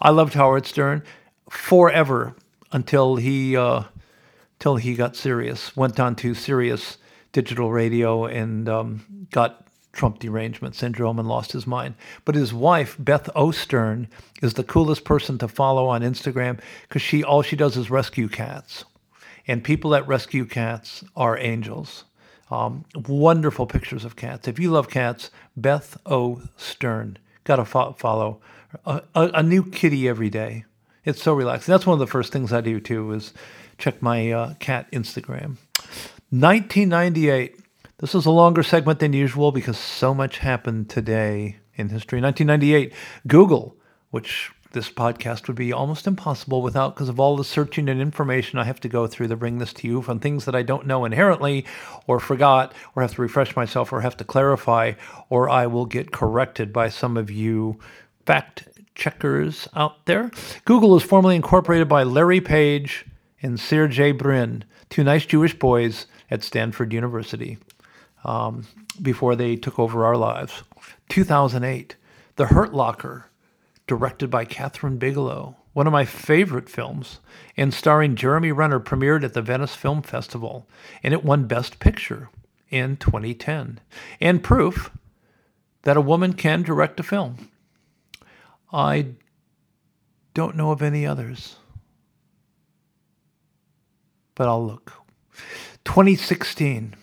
[0.00, 1.02] I loved Howard Stern
[1.50, 2.34] forever
[2.72, 3.82] until he uh,
[4.58, 6.96] till he got serious, Went on to Sirius
[7.32, 11.96] digital radio and um, got Trump derangement syndrome and lost his mind.
[12.24, 13.50] But his wife, Beth O.
[13.50, 14.08] Stern,
[14.40, 18.28] is the coolest person to follow on Instagram because she all she does is rescue
[18.28, 18.86] cats.
[19.48, 22.04] And people that rescue cats are angels.
[22.50, 24.46] Um, wonderful pictures of cats.
[24.46, 26.42] If you love cats, Beth O.
[26.56, 27.18] Stern.
[27.44, 28.40] Got to fo- follow.
[28.84, 30.64] A, a, a, new kitty every day.
[31.04, 31.72] It's so relaxing.
[31.72, 33.32] That's one of the first things I do too is
[33.78, 35.56] check my uh, cat Instagram.
[36.30, 37.56] 1998.
[37.98, 42.20] This is a longer segment than usual because so much happened today in history.
[42.20, 42.92] 1998,
[43.26, 43.76] Google,
[44.10, 48.58] which this podcast would be almost impossible without because of all the searching and information
[48.58, 50.86] I have to go through to bring this to you from things that I don't
[50.86, 51.64] know inherently
[52.06, 54.92] or forgot or have to refresh myself or have to clarify
[55.30, 57.78] or I will get corrected by some of you
[58.26, 60.30] fact checkers out there.
[60.64, 63.06] Google is formally incorporated by Larry Page
[63.40, 67.56] and Sergey Brin, two nice Jewish boys at Stanford University
[68.24, 68.66] um,
[69.00, 70.62] before they took over our lives.
[71.08, 71.96] 2008,
[72.36, 73.30] The Hurt Locker,
[73.88, 77.18] directed by Kathryn Bigelow, one of my favorite films,
[77.56, 80.68] and starring Jeremy Renner, premiered at the Venice Film Festival,
[81.02, 82.30] and it won Best Picture
[82.70, 83.80] in 2010.
[84.20, 84.90] And proof
[85.82, 87.50] that a woman can direct a film.
[88.72, 89.06] I
[90.34, 91.56] don't know of any others,
[94.34, 94.92] but I'll look.
[95.84, 96.94] 2016.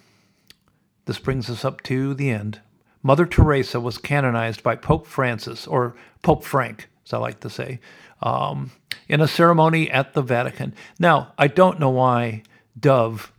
[1.05, 2.61] This brings us up to the end.
[3.05, 7.79] Mother Teresa was canonized by Pope Francis, or Pope Frank, as I like to say,
[8.23, 8.71] um,
[9.07, 10.73] in a ceremony at the Vatican.
[10.97, 12.41] Now, I don't know why
[12.79, 13.31] Dove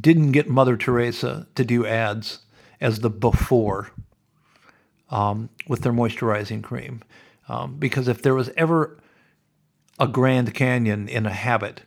[0.00, 2.38] didn't get Mother Teresa to do ads
[2.80, 3.90] as the before
[5.10, 7.02] um, with their moisturizing cream.
[7.46, 8.98] Um, because if there was ever
[9.98, 11.82] a Grand Canyon in a habit,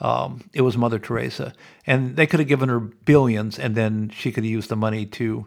[0.00, 1.52] um, it was Mother Teresa.
[1.86, 5.06] And they could have given her billions and then she could have used the money
[5.06, 5.46] to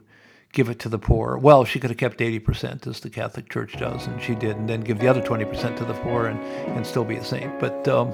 [0.53, 1.37] give it to the poor.
[1.37, 4.69] Well, she could have kept 80% as the Catholic Church does, and she did, and
[4.69, 6.39] then give the other 20% to the poor and,
[6.75, 7.59] and still be a saint.
[7.59, 8.13] But um,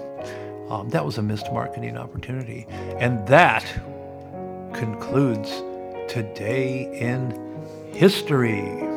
[0.70, 2.66] um, that was a missed marketing opportunity.
[2.98, 3.64] And that
[4.74, 5.50] concludes
[6.08, 7.40] Today in
[7.94, 8.93] History.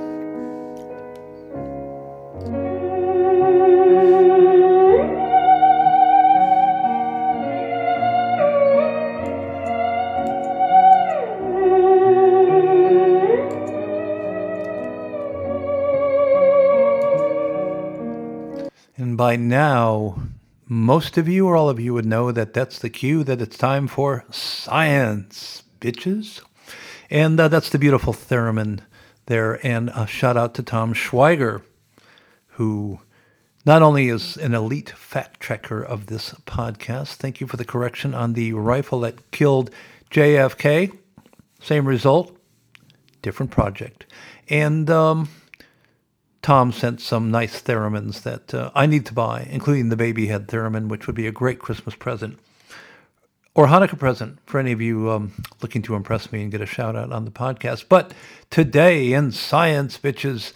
[19.17, 20.19] By now,
[20.67, 23.57] most of you or all of you would know that that's the cue that it's
[23.57, 26.43] time for science, bitches.
[27.09, 28.81] And uh, that's the beautiful theremin
[29.27, 29.65] there.
[29.65, 31.63] And a shout out to Tom Schweiger,
[32.49, 33.01] who
[33.65, 38.15] not only is an elite fact checker of this podcast, thank you for the correction
[38.15, 39.71] on the rifle that killed
[40.11, 40.97] JFK.
[41.61, 42.37] Same result,
[43.23, 44.07] different project.
[44.49, 45.29] And um,
[46.47, 50.47] Tom sent some nice theremins that uh, I need to buy, including the baby head
[50.47, 52.39] theremin, which would be a great Christmas present
[53.57, 56.65] or Hanukkah present for any of you um, looking to impress me and get a
[56.67, 57.87] shout out on the podcast.
[57.89, 58.15] But
[58.49, 60.53] today in science, bitches,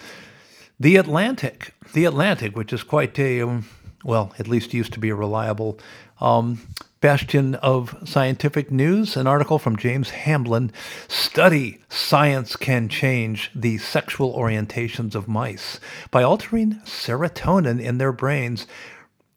[0.78, 3.66] the Atlantic, the Atlantic, which is quite a, um,
[4.04, 5.80] well, at least used to be a reliable
[6.20, 6.60] um,
[7.00, 10.70] bastion of scientific news, an article from James Hamblin
[11.08, 18.66] Study Science Can Change the Sexual Orientations of Mice by Altering Serotonin in Their Brains.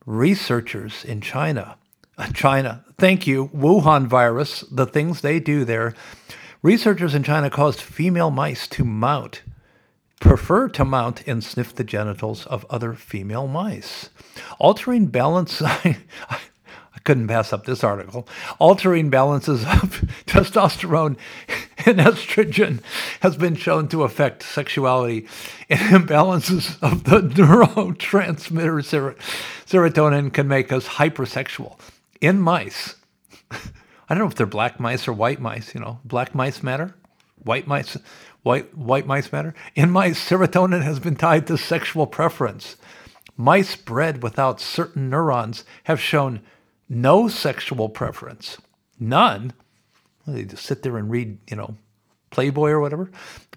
[0.05, 1.77] Researchers in China,
[2.17, 5.93] uh, China, thank you, Wuhan virus, the things they do there.
[6.61, 9.41] Researchers in China caused female mice to mount
[10.19, 14.09] prefer to mount and sniff the genitals of other female mice.
[14.57, 15.61] Altering balance,
[17.03, 18.27] couldn't pass up this article.
[18.59, 21.17] Altering balances of testosterone
[21.85, 22.81] and estrogen
[23.21, 25.27] has been shown to affect sexuality,
[25.69, 29.15] and imbalances of the neurotransmitter ser-
[29.65, 31.77] serotonin can make us hypersexual.
[32.21, 32.95] In mice,
[33.51, 33.59] I
[34.09, 35.73] don't know if they're black mice or white mice.
[35.73, 36.95] You know, black mice matter,
[37.43, 37.97] white mice,
[38.43, 39.53] white white mice matter.
[39.75, 42.77] In mice, serotonin has been tied to sexual preference.
[43.35, 46.41] Mice bred without certain neurons have shown
[46.89, 48.57] no sexual preference,
[48.99, 49.53] none.
[50.27, 51.75] They just sit there and read, you know,
[52.29, 53.11] Playboy or whatever.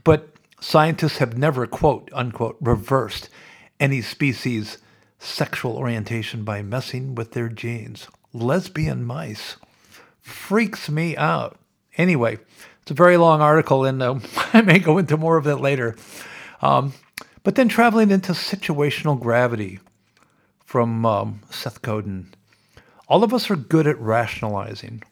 [0.04, 3.28] But scientists have never, quote unquote, reversed
[3.78, 4.78] any species'
[5.18, 8.08] sexual orientation by messing with their genes.
[8.32, 9.56] Lesbian mice
[10.20, 11.58] freaks me out.
[11.96, 12.38] Anyway,
[12.82, 14.18] it's a very long article, and uh,
[14.52, 15.96] I may go into more of it later.
[16.60, 16.92] Um,
[17.42, 19.78] but then traveling into situational gravity
[20.64, 22.34] from um, Seth Godin.
[23.08, 25.02] All of us are good at rationalizing.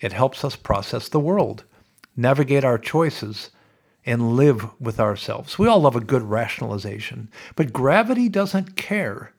[0.00, 1.64] It helps us process the world,
[2.16, 3.50] navigate our choices,
[4.04, 5.58] and live with ourselves.
[5.58, 9.32] We all love a good rationalization, but gravity doesn't care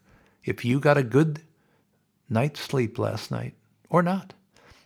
[0.46, 1.42] if you got a good
[2.30, 3.54] night's sleep last night
[3.90, 4.34] or not.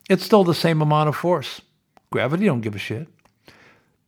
[0.10, 1.62] It's still the same amount of force.
[2.10, 3.08] Gravity don't give a shit.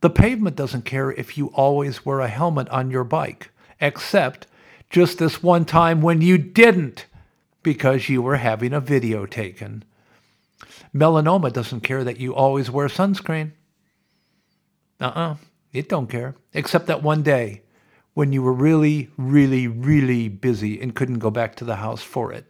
[0.00, 3.50] The pavement doesn't care if you always wear a helmet on your bike,
[3.80, 4.46] except
[4.88, 7.06] just this one time when you didn't
[7.62, 9.84] because you were having a video taken.
[10.94, 13.52] Melanoma doesn't care that you always wear sunscreen.
[15.00, 15.36] Uh-uh.
[15.72, 16.36] It don't care.
[16.52, 17.62] Except that one day
[18.14, 22.32] when you were really, really, really busy and couldn't go back to the house for
[22.32, 22.44] it.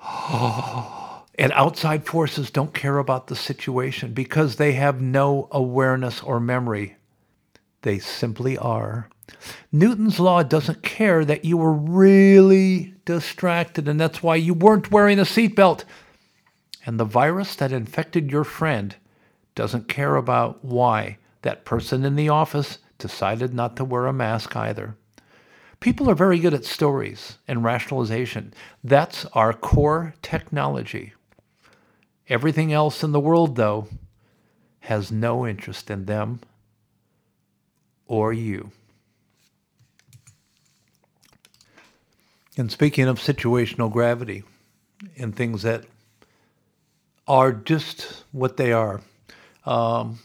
[1.38, 6.96] and outside forces don't care about the situation because they have no awareness or memory.
[7.82, 9.08] They simply are.
[9.72, 15.18] Newton's law doesn't care that you were really distracted and that's why you weren't wearing
[15.18, 15.84] a seatbelt.
[16.84, 18.94] And the virus that infected your friend
[19.54, 24.54] doesn't care about why that person in the office decided not to wear a mask
[24.56, 24.96] either.
[25.80, 28.54] People are very good at stories and rationalization.
[28.82, 31.12] That's our core technology.
[32.28, 33.88] Everything else in the world, though,
[34.80, 36.40] has no interest in them
[38.06, 38.70] or you.
[42.56, 44.42] And speaking of situational gravity
[45.18, 45.84] and things that
[47.28, 49.02] are just what they are,
[49.66, 50.20] um,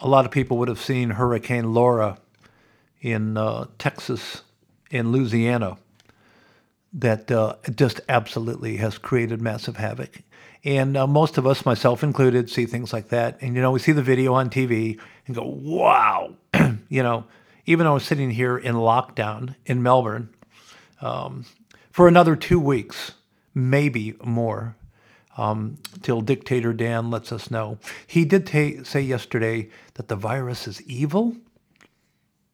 [0.00, 2.18] a lot of people would have seen Hurricane Laura
[3.00, 4.42] in uh, Texas
[4.90, 5.78] and Louisiana
[6.92, 10.20] that uh, just absolutely has created massive havoc.
[10.62, 13.38] And uh, most of us, myself included, see things like that.
[13.40, 16.34] And, you know, we see the video on TV and go, wow.
[16.88, 17.24] you know,
[17.66, 20.33] even though I was sitting here in lockdown in Melbourne
[21.04, 21.44] um,
[21.92, 23.12] for another two weeks,
[23.54, 24.76] maybe more,
[25.36, 27.78] um, till dictator Dan lets us know.
[28.06, 28.48] He did
[28.86, 31.36] say yesterday that the virus is evil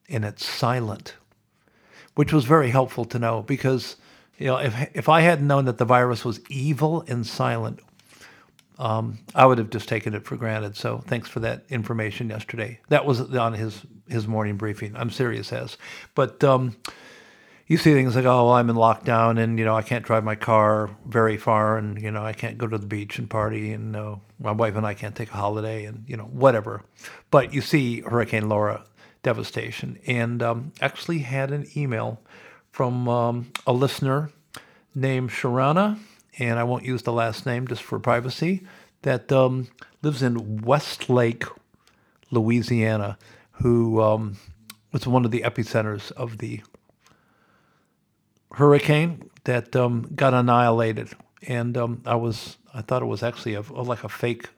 [0.09, 1.15] and it's silent,
[2.15, 3.97] which was very helpful to know because
[4.37, 7.79] you know if if I hadn't known that the virus was evil and silent,
[8.79, 10.75] um, I would have just taken it for granted.
[10.77, 12.79] So thanks for that information yesterday.
[12.89, 14.95] That was on his his morning briefing.
[14.95, 15.77] I'm serious as,
[16.15, 16.43] but.
[16.43, 16.75] Um,
[17.71, 20.25] you see things like, oh, well, I'm in lockdown and, you know, I can't drive
[20.25, 23.71] my car very far and, you know, I can't go to the beach and party
[23.71, 26.83] and uh, my wife and I can't take a holiday and, you know, whatever.
[27.29, 28.83] But you see Hurricane Laura
[29.23, 32.19] devastation and um, actually had an email
[32.71, 34.31] from um, a listener
[34.93, 35.97] named Sharana,
[36.39, 38.65] and I won't use the last name just for privacy,
[39.03, 39.69] that um,
[40.01, 41.45] lives in Westlake,
[42.31, 43.17] Louisiana,
[43.51, 44.35] who um,
[44.91, 46.59] was one of the epicenters of the
[48.53, 51.09] hurricane that um, got annihilated.
[51.47, 54.49] And um, I was, I thought it was actually a, like a fake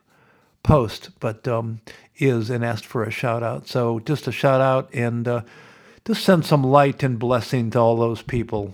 [0.63, 1.81] post, but um,
[2.17, 3.67] is and asked for a shout out.
[3.67, 5.41] So just a shout out and uh,
[6.05, 8.73] just send some light and blessing to all those people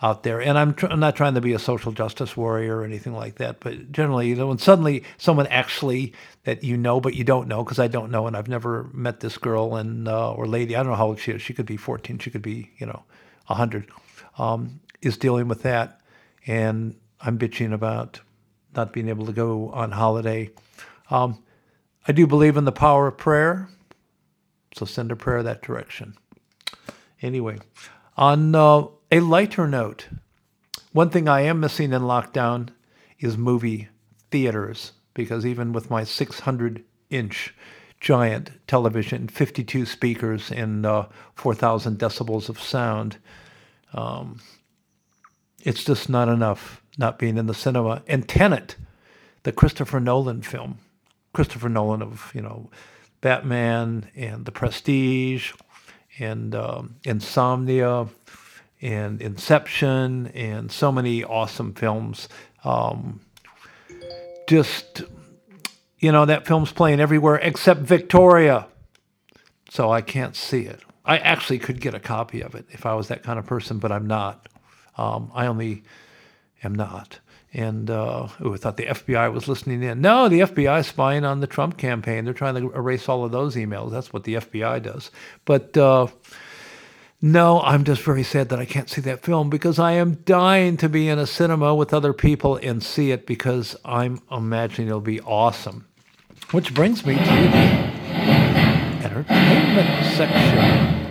[0.00, 0.40] out there.
[0.40, 3.36] And I'm, tr- I'm not trying to be a social justice warrior or anything like
[3.36, 6.12] that, but generally, you know, when suddenly someone actually
[6.44, 9.20] that you know but you don't know, because I don't know and I've never met
[9.20, 11.42] this girl and uh, or lady, I don't know how old she is.
[11.42, 13.02] She could be 14, she could be, you know,
[13.46, 13.90] 100
[14.38, 16.00] um, is dealing with that.
[16.46, 18.20] And I'm bitching about
[18.74, 20.50] not being able to go on holiday.
[21.10, 21.42] Um,
[22.06, 23.68] I do believe in the power of prayer,
[24.74, 26.16] so send a prayer that direction.
[27.20, 27.58] Anyway,
[28.16, 30.08] on uh, a lighter note,
[30.92, 32.70] one thing I am missing in lockdown
[33.18, 33.88] is movie
[34.30, 37.54] theaters because even with my 600 inch
[38.00, 43.18] giant television, 52 speakers, and uh, 4,000 decibels of sound,
[43.92, 44.40] um,
[45.62, 48.02] it's just not enough not being in the cinema.
[48.06, 48.76] And Tenet,
[49.44, 50.78] the Christopher Nolan film,
[51.32, 52.70] Christopher Nolan of you know
[53.20, 55.52] Batman and The Prestige
[56.18, 58.08] and um, Insomnia
[58.80, 62.28] and Inception and so many awesome films.
[62.64, 63.20] Um,
[64.48, 65.02] just
[65.98, 68.66] you know that film's playing everywhere except Victoria,
[69.68, 70.80] so I can't see it.
[71.08, 73.78] I actually could get a copy of it if I was that kind of person,
[73.78, 74.46] but I'm not.
[74.98, 75.82] Um, I only
[76.62, 77.18] am not.
[77.54, 80.02] And uh, ooh, I thought the FBI was listening in.
[80.02, 82.26] No, the FBI is spying on the Trump campaign.
[82.26, 83.90] They're trying to erase all of those emails.
[83.90, 85.10] That's what the FBI does.
[85.46, 86.08] But uh,
[87.22, 90.76] no, I'm just very sad that I can't see that film because I am dying
[90.76, 95.00] to be in a cinema with other people and see it because I'm imagining it'll
[95.00, 95.86] be awesome.
[96.50, 97.97] Which brings me to
[99.08, 101.04] entertainment section.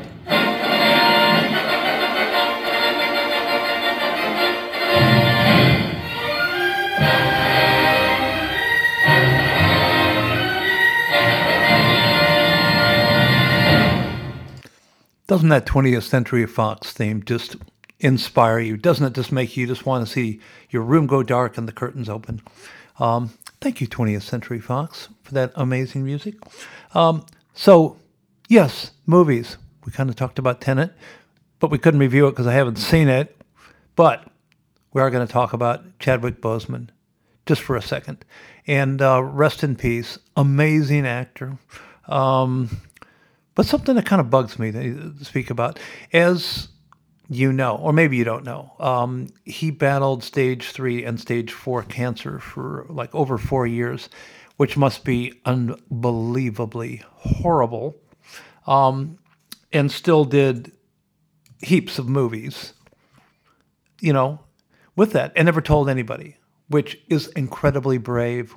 [15.25, 17.57] Doesn't that 20th Century Fox theme just
[17.99, 18.77] inspire you?
[18.77, 20.39] Doesn't it just make you just want to see
[20.69, 22.41] your room go dark and the curtains open?
[22.97, 26.35] Um, thank you, 20th Century Fox, for that amazing music.
[26.93, 27.25] Um,
[27.57, 27.97] so,
[28.47, 29.57] yes, movies.
[29.83, 30.93] We kind of talked about Tenet,
[31.59, 33.35] but we couldn't review it because I haven't seen it.
[33.95, 34.27] But
[34.93, 36.89] we are going to talk about Chadwick Boseman
[37.47, 38.23] just for a second.
[38.67, 41.57] And uh, rest in peace, amazing actor.
[42.07, 42.81] Um,
[43.55, 45.79] but something that kind of bugs me to speak about,
[46.13, 46.67] as
[47.27, 51.81] you know, or maybe you don't know, um, he battled stage three and stage four
[51.81, 54.09] cancer for like over four years,
[54.57, 57.95] which must be unbelievably horrible,
[58.65, 59.17] um,
[59.71, 60.71] and still did
[61.61, 62.73] heaps of movies,
[64.01, 64.39] you know,
[64.95, 66.37] with that, and never told anybody,
[66.67, 68.55] which is incredibly brave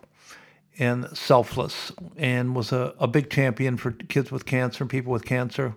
[0.78, 5.24] and selfless and was a, a big champion for kids with cancer and people with
[5.24, 5.74] cancer.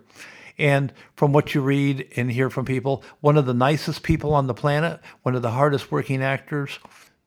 [0.56, 4.46] And from what you read and hear from people, one of the nicest people on
[4.46, 6.78] the planet, one of the hardest working actors,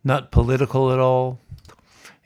[0.04, 1.40] not political at all,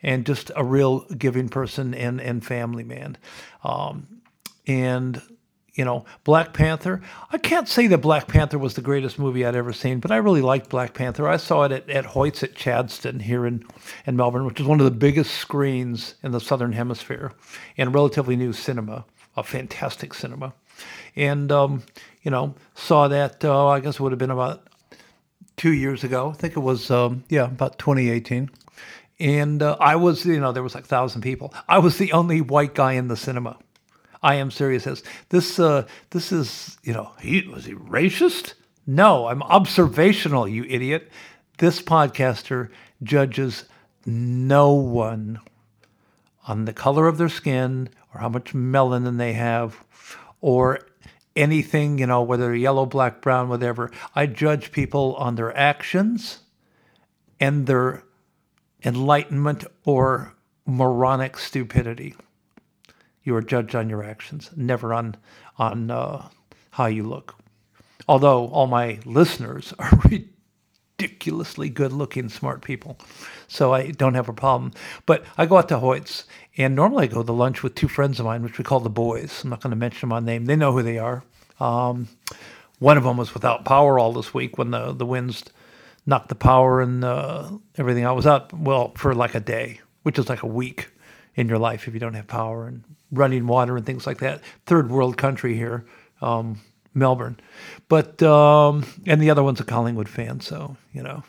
[0.02, 3.16] and just a real giving person and, and family man.
[3.64, 4.20] Um,
[4.66, 5.20] and
[5.74, 7.00] you know, Black Panther.
[7.30, 10.16] I can't say that Black Panther was the greatest movie I'd ever seen, but I
[10.16, 11.26] really liked Black Panther.
[11.26, 13.64] I saw it at, at Hoyt's at Chadstone here in,
[14.06, 17.32] in Melbourne, which is one of the biggest screens in the Southern Hemisphere
[17.78, 20.52] and relatively new cinema, a fantastic cinema.
[21.16, 21.82] And, um,
[22.22, 24.68] you know, saw that, uh, I guess it would have been about
[25.56, 26.30] two years ago.
[26.30, 28.50] I think it was, um, yeah, about 2018.
[29.20, 31.54] And uh, I was, you know, there was like 1,000 people.
[31.68, 33.58] I was the only white guy in the cinema.
[34.22, 35.58] I am serious this.
[35.58, 38.54] Uh, this is you know he was he racist?
[38.86, 40.46] No, I'm observational.
[40.46, 41.10] You idiot.
[41.58, 42.70] This podcaster
[43.02, 43.64] judges
[44.06, 45.40] no one
[46.46, 49.84] on the color of their skin or how much melanin they have
[50.40, 50.80] or
[51.36, 53.90] anything, you know, whether yellow, black, brown, whatever.
[54.14, 56.40] I judge people on their actions
[57.40, 58.04] and their
[58.84, 60.34] enlightenment or
[60.66, 62.14] moronic stupidity.
[63.24, 65.16] You are judged on your actions, never on
[65.58, 66.28] on uh,
[66.70, 67.36] how you look.
[68.08, 72.98] Although all my listeners are ridiculously good-looking, smart people,
[73.46, 74.72] so I don't have a problem.
[75.06, 76.24] But I go out to Hoyt's,
[76.56, 78.90] and normally I go to lunch with two friends of mine, which we call the
[78.90, 79.42] boys.
[79.44, 81.22] I'm not going to mention my name; they know who they are.
[81.60, 82.08] Um,
[82.80, 85.44] one of them was without power all this week when the the winds
[86.06, 88.04] knocked the power and uh, everything.
[88.04, 90.90] Was out well for like a day, which is like a week
[91.34, 94.40] in your life if you don't have power and running water and things like that.
[94.66, 95.84] Third world country here,
[96.20, 96.60] um,
[96.94, 97.38] Melbourne.
[97.88, 101.22] But, um, and the other one's a Collingwood fan, so, you know,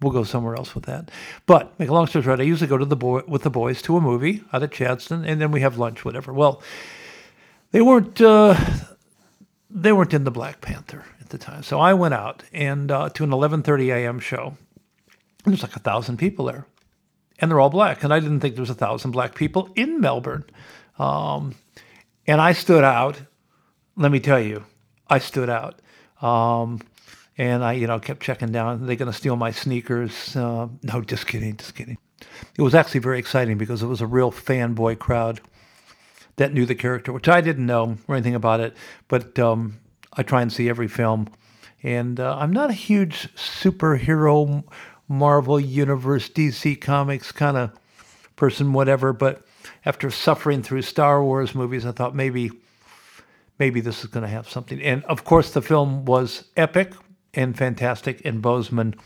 [0.00, 1.10] we'll go somewhere else with that.
[1.46, 3.82] But, make a long story short, I usually go to the boy, with the boys
[3.82, 6.32] to a movie out at Chadstone, and then we have lunch, whatever.
[6.32, 6.62] Well,
[7.72, 8.54] they weren't, uh,
[9.72, 11.62] they weren't in the Black Panther at the time.
[11.62, 14.20] So I went out and uh, to an 11:30 a.m.
[14.20, 14.56] show.
[15.44, 16.66] There's like a thousand people there,
[17.38, 18.04] and they're all black.
[18.04, 20.44] And I didn't think there was a thousand black people in Melbourne.
[20.98, 21.54] Um,
[22.26, 23.20] and I stood out.
[23.96, 24.64] Let me tell you,
[25.08, 25.80] I stood out.
[26.20, 26.80] Um,
[27.36, 28.82] and I, you know, kept checking down.
[28.82, 30.36] Are they going to steal my sneakers?
[30.36, 31.98] Uh, no, just kidding, just kidding.
[32.56, 35.40] It was actually very exciting because it was a real fanboy crowd
[36.36, 38.76] that knew the character, which I didn't know or anything about it.
[39.08, 39.78] But um,
[40.12, 41.28] I try and see every film.
[41.82, 44.64] And uh, I'm not a huge superhero,
[45.08, 47.72] Marvel Universe, DC Comics kind of
[48.36, 49.12] person, whatever.
[49.12, 49.44] But
[49.84, 52.50] after suffering through Star Wars movies, I thought maybe
[53.58, 54.80] maybe this is going to have something.
[54.82, 56.94] And of course, the film was epic
[57.34, 58.98] and fantastic, and Boseman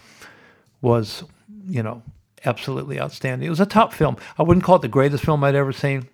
[0.81, 1.25] was,
[1.67, 2.03] you know,
[2.45, 3.47] absolutely outstanding.
[3.47, 4.17] It was a top film.
[4.39, 6.09] I wouldn't call it the greatest film I'd ever seen,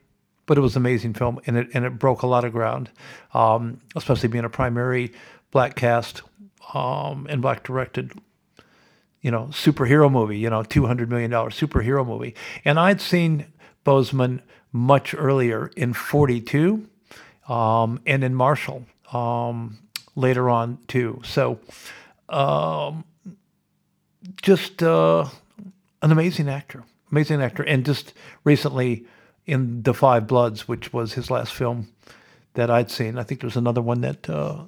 [0.47, 2.91] but it was an amazing film, and it and it broke a lot of ground,
[3.35, 5.13] um, especially being a primary
[5.51, 6.23] black cast
[6.75, 8.13] um, and black directed.
[9.21, 10.39] You know, superhero movie.
[10.39, 12.35] You know, two hundred million dollar superhero movie,
[12.65, 13.47] and I'd seen
[13.85, 14.41] Boseman
[14.73, 16.89] much earlier in 42
[17.49, 19.79] um, and in Marshall um,
[20.17, 21.21] later on too.
[21.25, 21.61] So
[22.29, 23.05] um,
[24.41, 25.27] just uh,
[26.01, 28.15] an amazing actor, amazing actor, and just
[28.45, 29.07] recently
[29.47, 31.89] in The Five Bloods, which was his last film
[32.55, 33.19] that I'd seen.
[33.19, 34.65] I think there's another one that uh,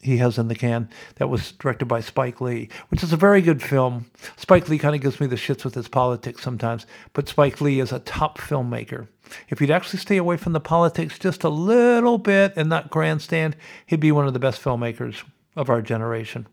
[0.00, 3.42] he has in the can that was directed by Spike Lee, which is a very
[3.42, 4.10] good film.
[4.36, 7.80] Spike Lee kind of gives me the shits with his politics sometimes, but Spike Lee
[7.80, 9.08] is a top filmmaker.
[9.48, 13.56] If he'd actually stay away from the politics just a little bit and not grandstand,
[13.86, 15.22] he'd be one of the best filmmakers
[15.54, 16.46] of our generation.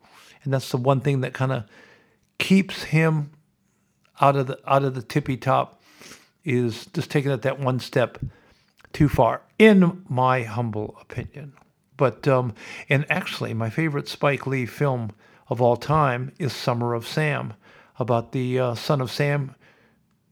[0.43, 1.63] And that's the one thing that kind of
[2.37, 3.31] keeps him
[4.21, 5.81] out of the out of the tippy top
[6.45, 8.19] is just taking it that one step
[8.93, 11.53] too far, in my humble opinion.
[11.97, 12.53] But um,
[12.89, 15.11] and actually, my favorite Spike Lee film
[15.49, 17.53] of all time is Summer of Sam,
[17.99, 19.55] about the uh, son of Sam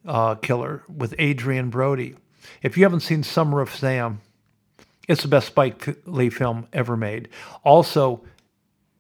[0.06, 2.16] uh, killer with Adrien Brody.
[2.62, 4.22] If you haven't seen Summer of Sam,
[5.08, 7.30] it's the best Spike Lee film ever made.
[7.64, 8.24] Also,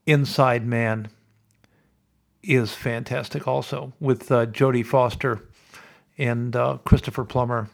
[0.05, 1.09] Inside Man
[2.41, 3.47] is fantastic.
[3.47, 5.47] Also with uh, Jodie Foster
[6.17, 7.69] and uh, Christopher Plummer,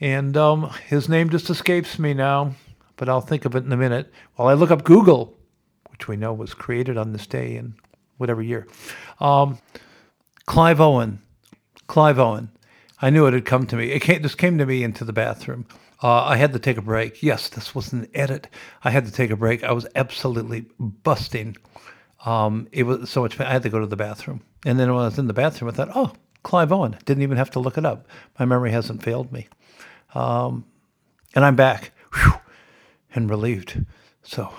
[0.00, 2.54] and um, his name just escapes me now
[2.98, 5.34] but I'll think of it in a minute while I look up Google,
[5.90, 7.74] which we know was created on this day in
[8.18, 8.66] whatever year.
[9.20, 9.58] Um,
[10.44, 11.20] Clive Owen.
[11.86, 12.50] Clive Owen.
[13.00, 13.92] I knew it had come to me.
[13.92, 15.66] It came, this came to me into the bathroom.
[16.02, 17.22] Uh, I had to take a break.
[17.22, 18.48] Yes, this was an edit.
[18.84, 19.64] I had to take a break.
[19.64, 21.56] I was absolutely busting.
[22.24, 23.46] Um, it was so much fun.
[23.46, 24.42] I had to go to the bathroom.
[24.66, 26.12] And then when I was in the bathroom, I thought, oh,
[26.48, 26.96] Clive Owen.
[27.04, 28.08] Didn't even have to look it up.
[28.38, 29.48] My memory hasn't failed me.
[30.14, 30.64] Um,
[31.34, 31.92] and I'm back.
[32.14, 32.32] Whew
[33.14, 33.84] and relieved.
[34.22, 34.52] So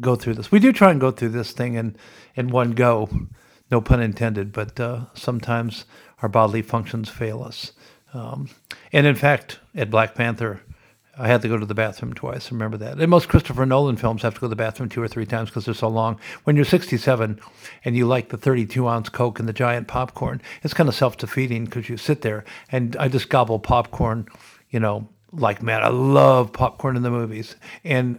[0.00, 0.50] go through this.
[0.50, 1.96] We do try and go through this thing in,
[2.34, 3.08] in one go,
[3.70, 5.84] no pun intended, but uh, sometimes
[6.22, 7.72] our bodily functions fail us.
[8.14, 8.48] Um,
[8.92, 10.62] and in fact, at Black Panther,
[11.18, 12.52] I had to go to the bathroom twice.
[12.52, 12.98] Remember that.
[12.98, 15.50] And most Christopher Nolan films have to go to the bathroom two or three times
[15.50, 16.18] because they're so long.
[16.44, 17.40] When you're 67
[17.84, 21.16] and you like the 32 ounce Coke and the giant popcorn, it's kind of self
[21.16, 24.28] defeating because you sit there and I just gobble popcorn,
[24.70, 28.18] you know, like man, I love popcorn in the movies, and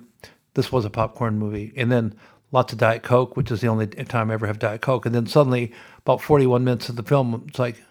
[0.54, 1.74] this was a popcorn movie.
[1.76, 2.16] And then
[2.52, 5.06] lots of Diet Coke, which is the only time I ever have Diet Coke.
[5.06, 7.82] And then suddenly, about 41 minutes of the film, it's like,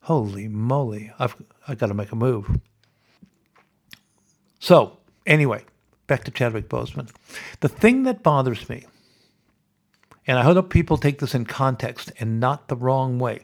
[0.00, 1.36] holy moly, I've
[1.68, 2.60] I've got to make a move.
[4.58, 5.64] So anyway,
[6.06, 7.10] back to Chadwick Boseman.
[7.60, 8.86] The thing that bothers me,
[10.26, 13.40] and I hope people take this in context and not the wrong way,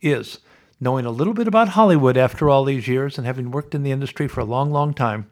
[0.00, 0.38] is
[0.80, 3.90] knowing a little bit about Hollywood after all these years and having worked in the
[3.90, 5.28] industry for a long, long time,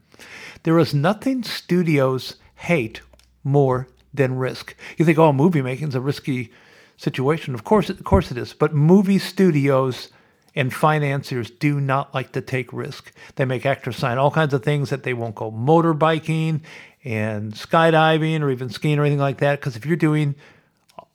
[0.65, 3.01] there is nothing studios hate
[3.45, 4.75] more than risk.
[4.97, 6.51] You think, oh, movie making is a risky
[6.97, 7.55] situation.
[7.55, 8.55] Of course, of course it is.
[8.55, 10.09] But movie studios
[10.57, 13.13] and financiers do not like to take risk.
[13.37, 16.63] They make actors sign all kinds of things that they won't go motorbiking
[17.05, 19.61] and skydiving or even skiing or anything like that.
[19.61, 20.35] Because if you're doing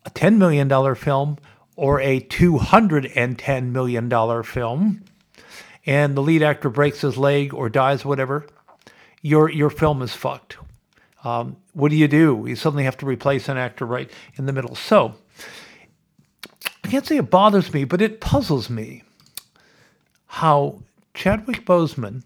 [0.05, 1.39] a $10 million film
[1.75, 5.03] or a $210 million film
[5.87, 8.45] and the lead actor breaks his leg or dies, whatever,
[9.23, 10.57] your, your film is fucked.
[11.23, 12.45] Um, what do you do?
[12.47, 14.75] You suddenly have to replace an actor right in the middle.
[14.75, 15.15] So
[16.83, 19.03] I can't say it bothers me, but it puzzles me
[20.32, 20.82] how
[21.13, 22.23] Chadwick Boseman,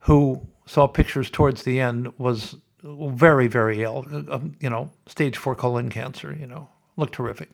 [0.00, 4.06] who saw pictures towards the end, was very, very ill.
[4.10, 6.34] Uh, you know, stage four colon cancer.
[6.34, 7.50] You know, looked terrific.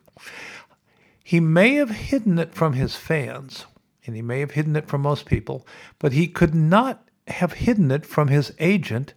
[1.25, 3.67] He may have hidden it from his fans,
[4.07, 5.67] and he may have hidden it from most people,
[5.99, 9.15] but he could not have hidden it from his agent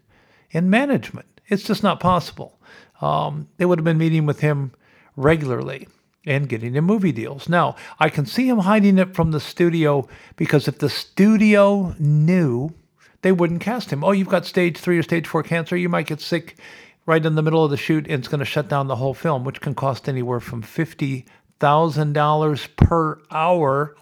[0.52, 1.42] and management.
[1.48, 2.60] It's just not possible.
[3.02, 4.72] Um, they would have been meeting with him
[5.16, 5.88] regularly
[6.26, 7.50] and getting him movie deals.
[7.50, 12.74] Now, I can see him hiding it from the studio because if the studio knew,
[13.22, 14.04] they wouldn't cast him.
[14.04, 16.58] Oh, you've got stage three or stage four cancer, you might get sick
[17.06, 19.14] right in the middle of the shoot and it's going to shut down the whole
[19.14, 21.26] film, which can cost anywhere from fifty
[21.64, 23.96] $1,000 per hour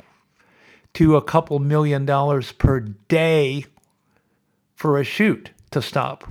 [0.94, 3.66] to a couple million dollars per day
[4.76, 6.28] for a shoot to stop.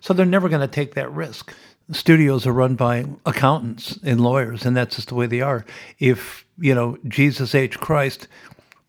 [0.00, 1.54] So they're never going to take that risk.
[1.92, 5.64] Studios are run by accountants and lawyers, and that's just the way they are.
[5.98, 7.78] If, you know, Jesus H.
[7.78, 8.28] Christ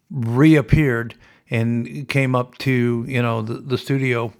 [0.10, 1.16] reappeared
[1.50, 4.34] and came up to, you know, the, the studio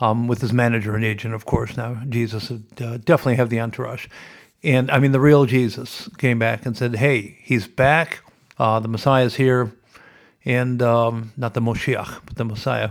[0.00, 3.60] um, with his manager and agent, of course, now Jesus would uh, definitely have the
[3.60, 4.06] entourage
[4.64, 8.20] and I mean, the real Jesus came back and said, "Hey, he's back.
[8.58, 9.72] Uh, the Messiah is here,
[10.44, 12.90] and um, not the Moshiach, but the Messiah,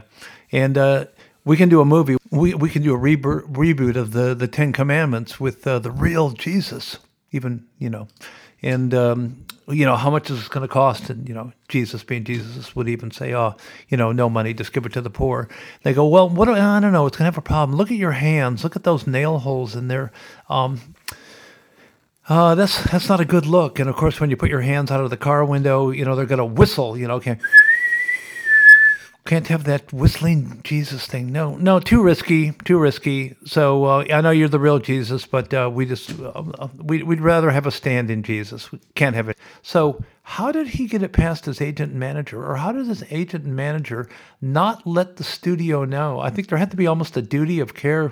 [0.52, 1.06] and uh,
[1.44, 2.18] we can do a movie.
[2.30, 5.92] We we can do a reboot reboot of the the Ten Commandments with uh, the
[5.92, 6.98] real Jesus,
[7.32, 8.08] even you know,
[8.62, 11.10] and um, you know how much is this going to cost?
[11.10, 13.56] And you know, Jesus being Jesus would even say, "Oh,
[13.90, 15.50] you know, no money, just give it to the poor."
[15.84, 16.46] They go, "Well, what?
[16.46, 17.08] Do, I don't know.
[17.08, 17.78] It's going to have a problem.
[17.78, 18.64] Look at your hands.
[18.64, 20.12] Look at those nail holes in there."
[20.50, 20.96] Um,
[22.30, 23.80] uh, that's that's not a good look.
[23.80, 26.16] And of course, when you put your hands out of the car window, you know
[26.16, 26.98] they're going to whistle.
[26.98, 27.42] You know, can't
[29.26, 31.32] can't have that whistling Jesus thing.
[31.32, 33.36] No, no, too risky, too risky.
[33.46, 37.22] So uh, I know you're the real Jesus, but uh, we just uh, we, we'd
[37.22, 38.72] rather have a stand in Jesus.
[38.72, 39.38] We can't have it.
[39.62, 43.04] So how did he get it past his agent and manager, or how did his
[43.12, 44.10] agent and manager
[44.42, 46.20] not let the studio know?
[46.20, 48.12] I think there had to be almost a duty of care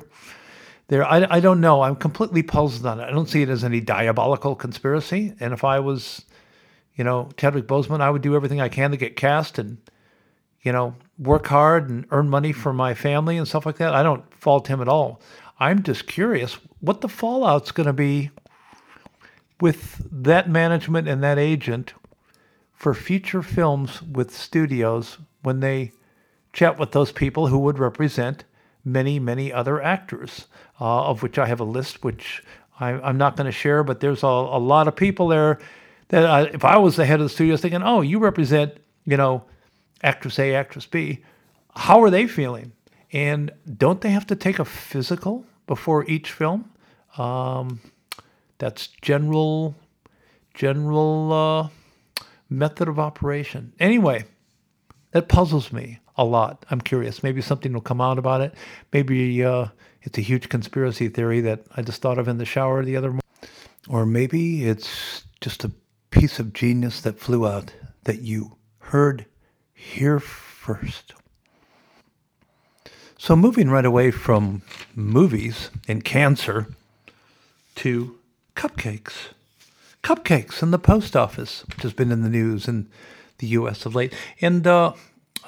[0.90, 1.04] there.
[1.04, 1.82] I, I don't know.
[1.82, 3.04] I'm completely puzzled on it.
[3.04, 5.34] I don't see it as any diabolical conspiracy.
[5.40, 6.24] And if I was,
[6.96, 9.80] you know, Chadwick Boseman, I would do everything I can to get cast and,
[10.62, 13.94] you know, work hard and earn money for my family and stuff like that.
[13.94, 15.22] I don't fault him at all.
[15.60, 18.32] I'm just curious what the fallout's going to be
[19.60, 21.94] with that management and that agent
[22.74, 25.92] for future films with studios when they
[26.54, 28.46] chat with those people who would represent
[28.86, 30.48] many, many other actors,
[30.80, 32.42] uh, of which I have a list, which
[32.80, 35.60] I, am not going to share, but there's a, a, lot of people there
[36.08, 39.18] that I, if I was the head of the studio, thinking, oh, you represent, you
[39.18, 39.44] know,
[40.04, 41.24] actress A, actress B,
[41.76, 42.74] how are they feeling?
[43.12, 46.72] And don't they have to take a physical before each film?
[47.18, 47.80] Um,
[48.60, 49.76] that's general,
[50.54, 53.74] general uh, method of operation.
[53.80, 54.26] Anyway,
[55.12, 56.66] that puzzles me a lot.
[56.70, 57.24] I'm curious.
[57.24, 58.54] Maybe something will come out about it.
[58.94, 59.68] Maybe uh,
[60.02, 63.10] it's a huge conspiracy theory that I just thought of in the shower the other
[63.10, 63.22] morning.
[63.88, 65.72] Or maybe it's just a
[66.12, 67.74] piece of genius that flew out
[68.04, 69.26] that you heard
[69.80, 71.14] here first.
[73.18, 74.62] So, moving right away from
[74.96, 76.68] movies and cancer
[77.76, 78.18] to
[78.56, 79.30] cupcakes.
[80.04, 82.88] Cupcakes in the post office, which has been in the news in
[83.40, 83.86] the U.S.
[83.86, 84.14] of late.
[84.42, 84.94] And uh,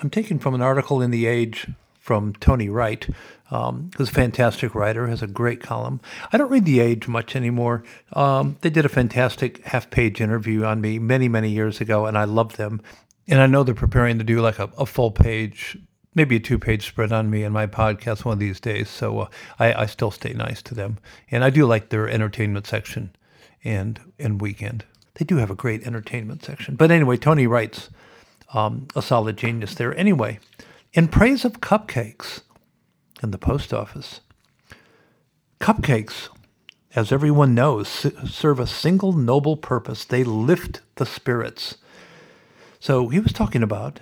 [0.01, 1.67] I'm taking from an article in The Age
[1.99, 3.07] from Tony Wright,
[3.51, 6.01] um, who's a fantastic writer, has a great column.
[6.33, 7.83] I don't read The Age much anymore.
[8.13, 12.17] Um, they did a fantastic half page interview on me many, many years ago, and
[12.17, 12.81] I love them.
[13.27, 15.77] And I know they're preparing to do like a, a full page,
[16.15, 18.89] maybe a two page spread on me in my podcast one of these days.
[18.89, 19.27] So uh,
[19.59, 20.97] I, I still stay nice to them.
[21.29, 23.15] And I do like their entertainment section
[23.63, 24.85] and, and weekend.
[25.15, 26.75] They do have a great entertainment section.
[26.75, 27.89] But anyway, Tony writes
[28.53, 29.95] um, a solid genius there.
[29.95, 30.39] Anyway,
[30.93, 32.41] in praise of cupcakes
[33.21, 34.21] in the post office,
[35.59, 36.29] cupcakes,
[36.95, 37.87] as everyone knows,
[38.29, 40.03] serve a single noble purpose.
[40.03, 41.77] They lift the spirits.
[42.81, 43.99] So he was talking about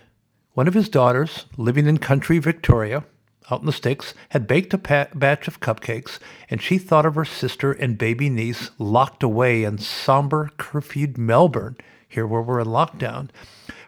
[0.53, 3.03] one of his daughters living in country Victoria
[3.51, 6.17] out in the sticks had baked a pa- batch of cupcakes
[6.49, 11.75] and she thought of her sister and baby niece locked away in somber curfewed Melbourne
[12.07, 13.29] here where we're in lockdown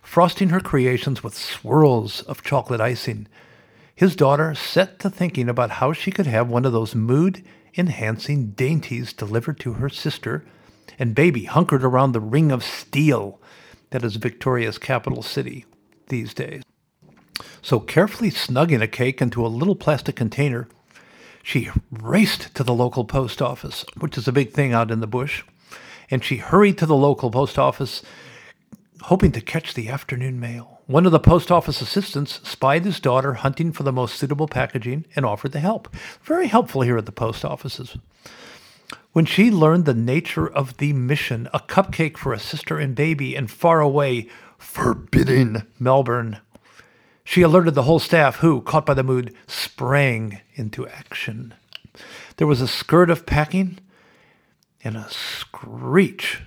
[0.01, 3.29] frosting her creations with swirls of chocolate icing.
[3.95, 7.45] His daughter set to thinking about how she could have one of those mood
[7.77, 10.43] enhancing dainties delivered to her sister,
[10.99, 13.39] and baby hunkered around the ring of steel
[13.91, 15.65] that is Victoria's capital city
[16.07, 16.63] these days.
[17.61, 20.67] So, carefully snugging a cake into a little plastic container,
[21.43, 25.07] she raced to the local post office, which is a big thing out in the
[25.07, 25.43] bush,
[26.09, 28.01] and she hurried to the local post office
[29.03, 30.81] hoping to catch the afternoon mail.
[30.85, 35.05] One of the post office assistants spied his daughter hunting for the most suitable packaging
[35.15, 35.93] and offered to help.
[36.23, 37.97] Very helpful here at the post offices.
[39.13, 43.35] When she learned the nature of the mission, a cupcake for a sister and baby
[43.35, 44.27] in faraway,
[44.57, 46.39] forbidden Melbourne,
[47.23, 51.53] she alerted the whole staff, who, caught by the mood, sprang into action.
[52.37, 53.79] There was a skirt of packing
[54.83, 56.41] and a screech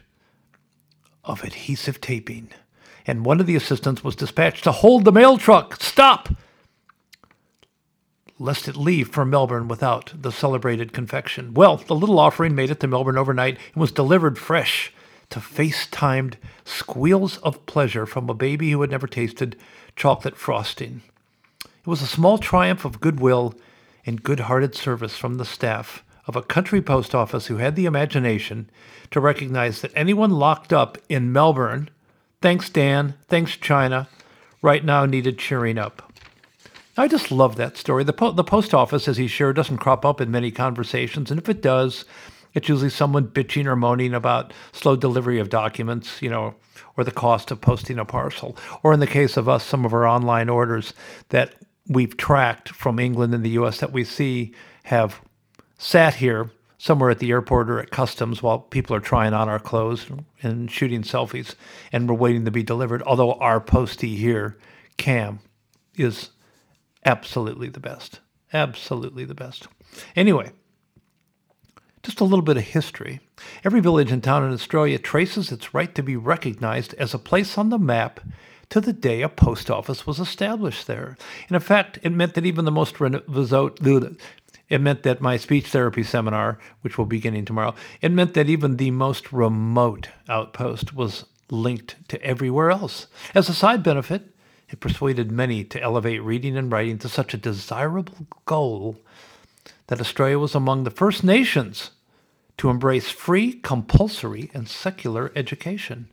[1.24, 2.50] of adhesive taping,
[3.06, 5.82] and one of the assistants was dispatched to hold the mail truck.
[5.82, 6.28] Stop!
[8.38, 11.54] Lest it leave for Melbourne without the celebrated confection.
[11.54, 14.92] Well, the little offering made it to Melbourne overnight and was delivered fresh
[15.30, 19.56] to face timed squeals of pleasure from a baby who had never tasted
[19.96, 21.02] chocolate frosting.
[21.64, 23.54] It was a small triumph of goodwill
[24.06, 27.86] and good hearted service from the staff of a country post office who had the
[27.86, 28.70] imagination
[29.10, 31.90] to recognize that anyone locked up in Melbourne,
[32.40, 34.08] thanks Dan, thanks China,
[34.62, 36.12] right now needed cheering up.
[36.96, 38.04] I just love that story.
[38.04, 41.40] The, po- the post office, as he shared, doesn't crop up in many conversations, and
[41.40, 42.04] if it does,
[42.54, 46.54] it's usually someone bitching or moaning about slow delivery of documents, you know,
[46.96, 48.56] or the cost of posting a parcel.
[48.82, 50.94] Or in the case of us, some of our online orders
[51.30, 51.54] that
[51.88, 55.20] we've tracked from England and the US that we see have
[55.78, 59.58] sat here somewhere at the airport or at customs while people are trying on our
[59.58, 60.06] clothes
[60.42, 61.54] and shooting selfies
[61.92, 63.02] and we're waiting to be delivered.
[63.02, 64.56] Although our postie here,
[64.96, 65.40] Cam,
[65.96, 66.30] is
[67.04, 68.20] absolutely the best.
[68.52, 69.68] Absolutely the best.
[70.14, 70.52] Anyway,
[72.04, 73.20] Just a little bit of history.
[73.64, 77.56] Every village and town in Australia traces its right to be recognized as a place
[77.56, 78.20] on the map
[78.68, 81.16] to the day a post office was established there.
[81.48, 83.80] And in fact, it meant that even the most remote,
[84.68, 88.50] it meant that my speech therapy seminar, which will be beginning tomorrow, it meant that
[88.50, 93.06] even the most remote outpost was linked to everywhere else.
[93.34, 94.33] As a side benefit,
[94.70, 98.96] it persuaded many to elevate reading and writing to such a desirable goal
[99.86, 101.90] that Australia was among the first nations
[102.56, 106.08] to embrace free, compulsory, and secular education.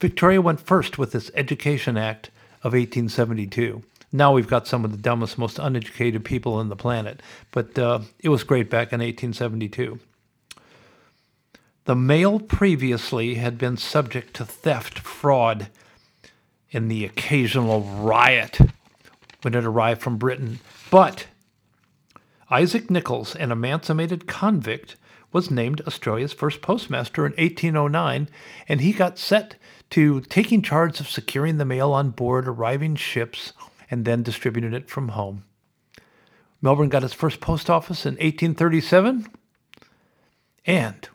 [0.00, 2.30] Victoria went first with this Education Act
[2.62, 3.82] of 1872.
[4.12, 7.20] Now we've got some of the dumbest, most uneducated people on the planet,
[7.50, 9.98] but uh, it was great back in 1872.
[11.84, 15.68] The mail previously had been subject to theft, fraud,
[16.72, 18.58] and the occasional riot
[19.42, 20.60] when it arrived from Britain.
[20.90, 21.26] But
[22.50, 24.96] Isaac Nichols, an emancipated convict,
[25.32, 28.28] was named Australia's first postmaster in 1809,
[28.68, 29.56] and he got set
[29.90, 33.52] to taking charge of securing the mail on board arriving ships
[33.90, 35.44] and then distributing it from home.
[36.60, 39.26] Melbourne got its first post office in 1837,
[40.66, 41.08] and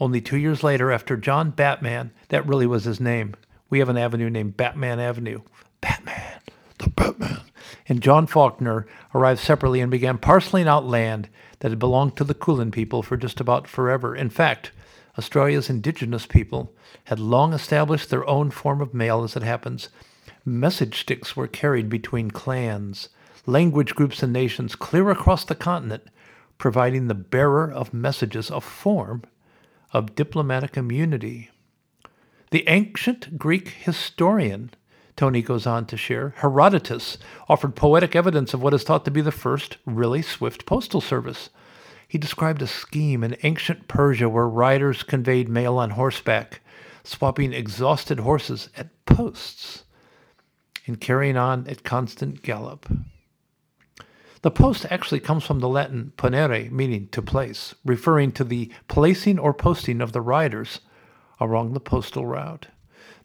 [0.00, 3.34] only two years later, after John Batman, that really was his name,
[3.72, 5.40] we have an avenue named Batman Avenue.
[5.80, 6.40] Batman,
[6.76, 7.40] the Batman.
[7.88, 12.34] And John Fawkner arrived separately and began parceling out land that had belonged to the
[12.34, 14.14] Kulin people for just about forever.
[14.14, 14.72] In fact,
[15.18, 19.88] Australia's indigenous people had long established their own form of mail as it happens.
[20.44, 23.08] Message sticks were carried between clans,
[23.46, 26.02] language groups, and nations clear across the continent,
[26.58, 29.22] providing the bearer of messages a form
[29.94, 31.48] of diplomatic immunity.
[32.52, 34.72] The ancient Greek historian,
[35.16, 37.16] Tony goes on to share, Herodotus
[37.48, 41.48] offered poetic evidence of what is thought to be the first really swift postal service.
[42.06, 46.60] He described a scheme in ancient Persia where riders conveyed mail on horseback,
[47.04, 49.84] swapping exhausted horses at posts
[50.86, 52.86] and carrying on at constant gallop.
[54.42, 59.38] The post actually comes from the Latin ponere, meaning to place, referring to the placing
[59.38, 60.80] or posting of the riders
[61.40, 62.68] along the postal route.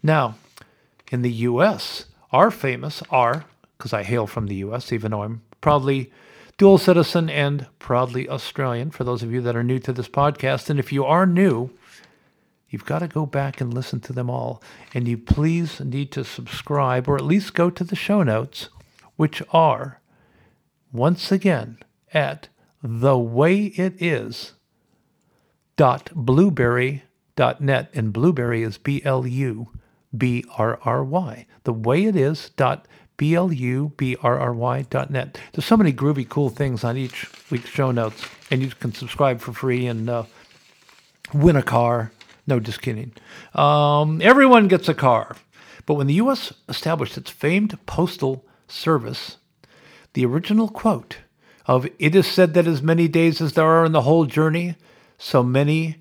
[0.02, 0.36] Now,
[1.12, 3.46] in the U.S., our famous are,
[3.78, 6.12] because I hail from the U.S., even though I'm proudly
[6.58, 10.70] dual citizen and proudly Australian, for those of you that are new to this podcast.
[10.70, 11.70] And if you are new,
[12.70, 14.62] you've got to go back and listen to them all.
[14.94, 18.70] And you please need to subscribe or at least go to the show notes,
[19.16, 20.02] which are,
[20.92, 21.78] once again,
[22.14, 22.50] at
[22.82, 24.54] the way it is
[25.76, 27.04] dot blubrry
[27.60, 29.70] net, and blueberry is B L U
[30.16, 31.46] B R R Y.
[31.64, 35.40] The way it is dot B L U B R R Y dot net.
[35.54, 39.40] There's so many groovy, cool things on each week's show notes, and you can subscribe
[39.40, 40.24] for free and uh,
[41.34, 42.12] win a car.
[42.46, 43.12] No, just kidding.
[43.54, 45.36] Um, everyone gets a car.
[45.86, 46.54] But when the U.S.
[46.68, 49.38] established its famed postal service,
[50.14, 51.18] the original quote
[51.66, 54.76] of "It is said that as many days as there are in the whole journey,
[55.18, 55.98] so many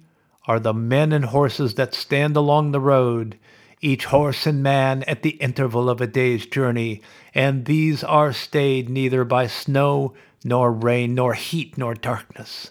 [0.46, 3.38] are the men and horses that stand along the road,
[3.80, 7.02] each horse and man at the interval of a day's journey,
[7.34, 12.70] and these are stayed neither by snow, nor rain, nor heat, nor darkness,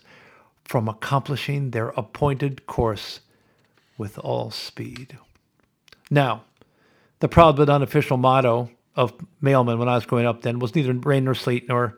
[0.63, 3.19] from accomplishing their appointed course
[3.97, 5.17] with all speed.
[6.09, 6.43] Now,
[7.19, 10.93] the proud but unofficial motto of mailmen when I was growing up then was neither
[10.93, 11.97] rain nor sleet nor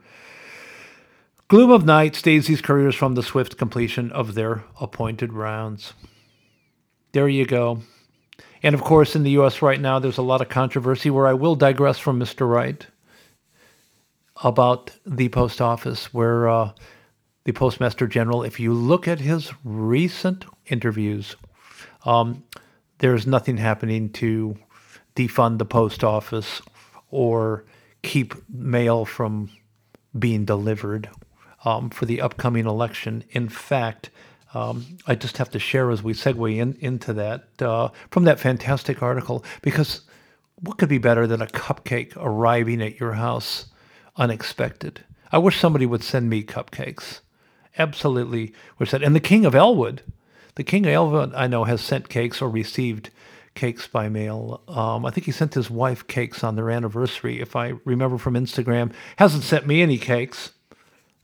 [1.50, 5.94] Gloom of night stays these couriers from the swift completion of their appointed rounds.
[7.14, 7.84] There you go.
[8.62, 9.62] And of course, in the U.S.
[9.62, 12.50] right now, there's a lot of controversy where I will digress from Mr.
[12.50, 12.86] Wright
[14.44, 16.72] about the post office, where uh,
[17.46, 21.38] the Postmaster General, if you look at his recent interviews,
[22.04, 22.44] um,
[22.98, 24.58] there's nothing happening to
[25.16, 26.62] defund the post office
[27.10, 27.64] or
[28.04, 29.50] keep mail from
[30.20, 31.10] being delivered
[31.68, 33.26] um, for the upcoming election.
[33.32, 34.10] In fact,
[34.54, 38.40] um, I just have to share as we segue in, into that uh, from that
[38.40, 40.02] fantastic article because
[40.62, 43.66] what could be better than a cupcake arriving at your house
[44.16, 45.04] unexpected?
[45.30, 47.20] I wish somebody would send me cupcakes.
[47.78, 49.04] Absolutely wish that.
[49.04, 50.02] And the King of Elwood,
[50.56, 53.10] the King of Elwood, I know, has sent cakes or received
[53.56, 54.62] cakes by mail.
[54.70, 58.36] Um, I think he sent his wife cakes on their anniversary, if I remember from
[58.36, 58.94] Instagram.
[59.18, 60.52] Hasn't sent me any cakes.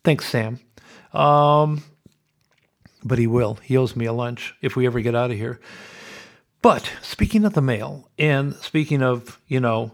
[0.04, 0.60] Thanks, Sam.
[1.14, 1.84] Um,
[3.04, 3.56] but he will.
[3.64, 5.60] He owes me a lunch if we ever get out of here.
[6.62, 9.93] But speaking of the mail, and speaking of, you know,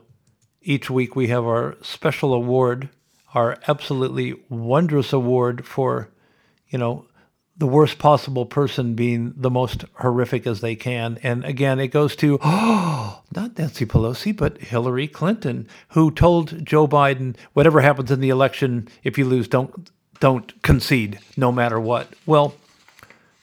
[0.61, 2.89] each week we have our special award,
[3.33, 6.09] our absolutely wondrous award for,
[6.69, 7.05] you know,
[7.57, 11.19] the worst possible person being the most horrific as they can.
[11.23, 16.87] And again, it goes to, oh, not Nancy Pelosi, but Hillary Clinton, who told Joe
[16.87, 22.13] Biden, whatever happens in the election, if you lose, don't, don't concede no matter what.
[22.25, 22.55] Well,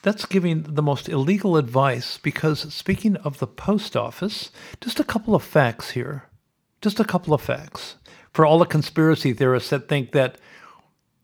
[0.01, 5.35] that's giving the most illegal advice because speaking of the post office, just a couple
[5.35, 6.23] of facts here.
[6.81, 7.95] Just a couple of facts
[8.31, 10.37] for all the conspiracy theorists that think that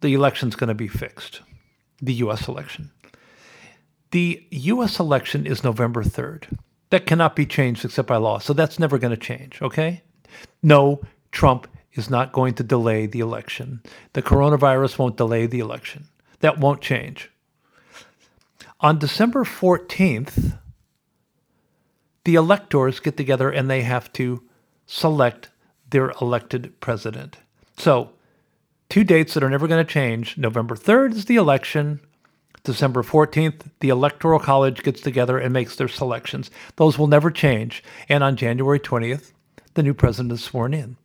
[0.01, 1.41] the election's going to be fixed
[2.01, 2.91] the US election.
[4.11, 6.57] The US election is November 3rd.
[6.89, 8.39] That cannot be changed except by law.
[8.39, 10.03] So that's never going to change, okay?
[10.61, 11.01] No,
[11.31, 13.81] Trump is not going to delay the election.
[14.13, 16.07] The coronavirus won't delay the election.
[16.39, 17.31] That won't change.
[18.79, 20.59] On December 14th,
[22.25, 24.43] the electors get together and they have to
[24.85, 25.49] select
[25.89, 27.37] their elected president.
[27.77, 28.11] So
[28.89, 30.37] two dates that are never going to change.
[30.37, 31.99] November 3rd is the election.
[32.63, 36.49] December 14th, the Electoral College gets together and makes their selections.
[36.77, 37.83] Those will never change.
[38.07, 39.31] And on January 20th,
[39.73, 40.95] the new president is sworn in.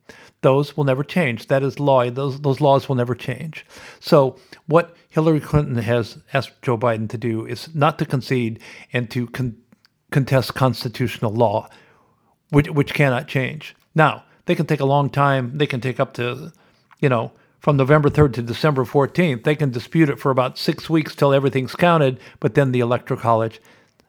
[0.41, 1.47] Those will never change.
[1.47, 2.09] That is law.
[2.09, 3.65] Those, those laws will never change.
[3.99, 4.37] So,
[4.67, 8.59] what Hillary Clinton has asked Joe Biden to do is not to concede
[8.93, 9.57] and to con-
[10.11, 11.67] contest constitutional law,
[12.49, 13.75] which, which cannot change.
[13.93, 15.57] Now, they can take a long time.
[15.57, 16.53] They can take up to,
[16.99, 19.43] you know, from November 3rd to December 14th.
[19.43, 23.19] They can dispute it for about six weeks till everything's counted, but then the Electoral
[23.19, 23.61] College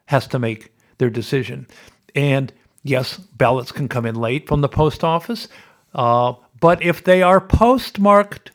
[0.06, 1.66] has to make their decision.
[2.14, 2.52] And
[2.82, 5.48] yes, ballots can come in late from the post office,
[5.94, 8.52] uh, but if they are postmarked,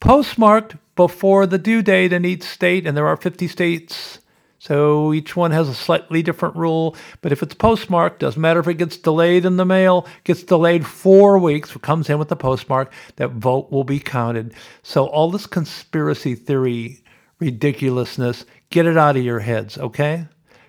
[0.00, 4.18] postmarked before the due date in each state, and there are 50 states
[4.66, 6.96] so each one has a slightly different rule.
[7.20, 10.84] But if it's postmarked, doesn't matter if it gets delayed in the mail, gets delayed
[10.84, 14.54] four weeks, comes in with the postmark, that vote will be counted.
[14.82, 17.04] So all this conspiracy theory
[17.38, 20.26] ridiculousness, get it out of your heads, okay?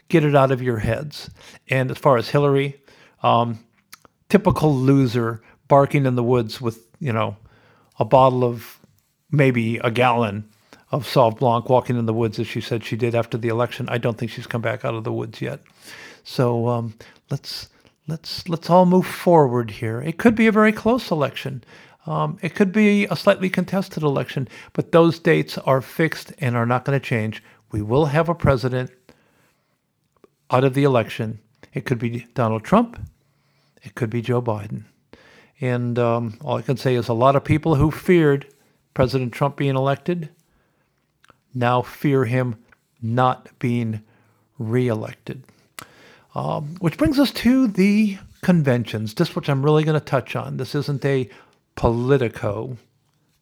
[0.10, 1.32] Get it out of your heads.
[1.70, 2.80] And as far as Hillary,
[3.24, 3.58] um,
[4.30, 7.38] typical loser barking in the woods with, you know,
[8.00, 8.80] a bottle of
[9.32, 10.48] maybe a gallon
[10.92, 13.90] of Sauv Blanc walking in the woods as she said she did after the election.
[13.90, 15.60] I don't think she's come back out of the woods yet.
[16.24, 16.94] So um,
[17.30, 17.70] let's
[18.08, 20.02] let's let's all move forward here.
[20.02, 21.64] It could be a very close election.
[22.06, 26.66] Um, it could be a slightly contested election, but those dates are fixed and are
[26.66, 27.44] not going to change.
[27.72, 28.92] We will have a president
[30.50, 31.40] out of the election.
[31.74, 32.98] It could be Donald Trump.
[33.84, 34.86] It could be Joe Biden.
[35.60, 38.48] And um, all I can say is a lot of people who feared
[38.94, 40.30] President Trump being elected
[41.54, 42.56] now fear him
[43.02, 44.02] not being
[44.60, 45.44] reelected.
[46.36, 50.58] Um, which brings us to the conventions, just which I'm really going to touch on.
[50.58, 51.30] This isn't a
[51.76, 52.78] Politico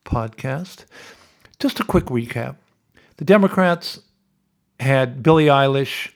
[0.06, 0.86] podcast.
[1.60, 2.56] Just a quick recap.
[3.18, 4.00] The Democrats
[4.80, 6.12] had Billie Eilish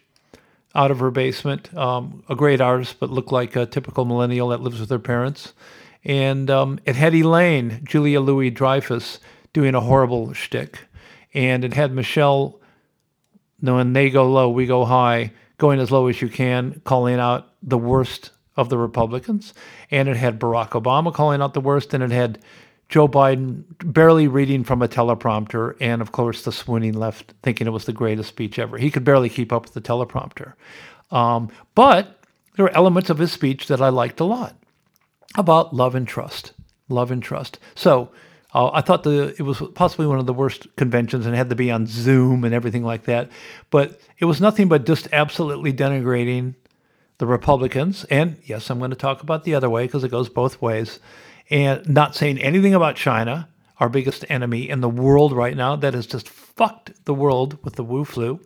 [0.76, 4.62] out of her basement, um, a great artist, but looked like a typical millennial that
[4.62, 5.54] lives with her parents.
[6.04, 9.20] And um, it had Elaine, Julia Louis Dreyfus,
[9.54, 10.80] doing a horrible shtick.
[11.34, 12.60] And it had Michelle,
[13.62, 17.20] no, when they go low, we go high, going as low as you can, calling
[17.20, 19.54] out the worst of the Republicans,
[19.90, 22.40] and it had Barack Obama calling out the worst, and it had
[22.90, 27.72] Joe Biden barely reading from a teleprompter, and of course the swooning left, thinking it
[27.72, 28.78] was the greatest speech ever.
[28.78, 30.54] He could barely keep up with the teleprompter,
[31.10, 32.22] um, but
[32.56, 34.56] there were elements of his speech that I liked a lot
[35.36, 36.54] about love and trust,
[36.88, 37.60] love and trust.
[37.76, 38.12] So
[38.54, 41.56] uh, I thought the it was possibly one of the worst conventions and had to
[41.56, 43.30] be on Zoom and everything like that.
[43.70, 46.56] But it was nothing but just absolutely denigrating
[47.20, 48.06] the Republicans.
[48.06, 51.00] And yes, I'm going to talk about the other way because it goes both ways.
[51.52, 53.50] And not saying anything about China,
[53.80, 57.76] our biggest enemy in the world right now, that has just fucked the world with
[57.76, 58.40] the Wu flu.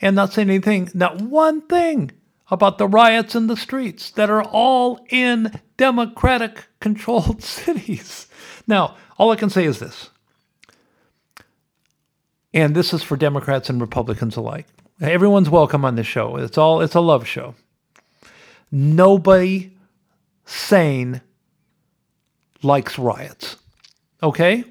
[0.00, 2.10] And not saying anything, not one thing
[2.50, 8.26] about the riots in the streets that are all in democratic controlled cities.
[8.66, 10.10] Now, all I can say is this,
[12.54, 14.66] and this is for Democrats and Republicans alike.
[15.00, 16.36] Everyone's welcome on this show.
[16.36, 17.54] It's all it's a love show.
[18.70, 19.72] Nobody
[20.44, 21.20] sane
[22.62, 23.56] likes riots.
[24.22, 24.64] Okay?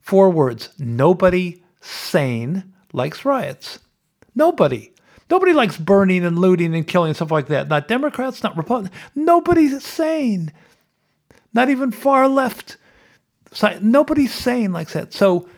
[0.00, 0.70] Four words.
[0.78, 3.78] Nobody sane likes riots.
[4.34, 4.91] Nobody.
[5.30, 7.68] Nobody likes burning and looting and killing and stuff like that.
[7.68, 8.94] Not Democrats, not Republicans.
[9.14, 10.52] Nobody's sane.
[11.54, 12.76] Not even far left
[13.80, 15.12] nobody's saying like that.
[15.12, 15.48] So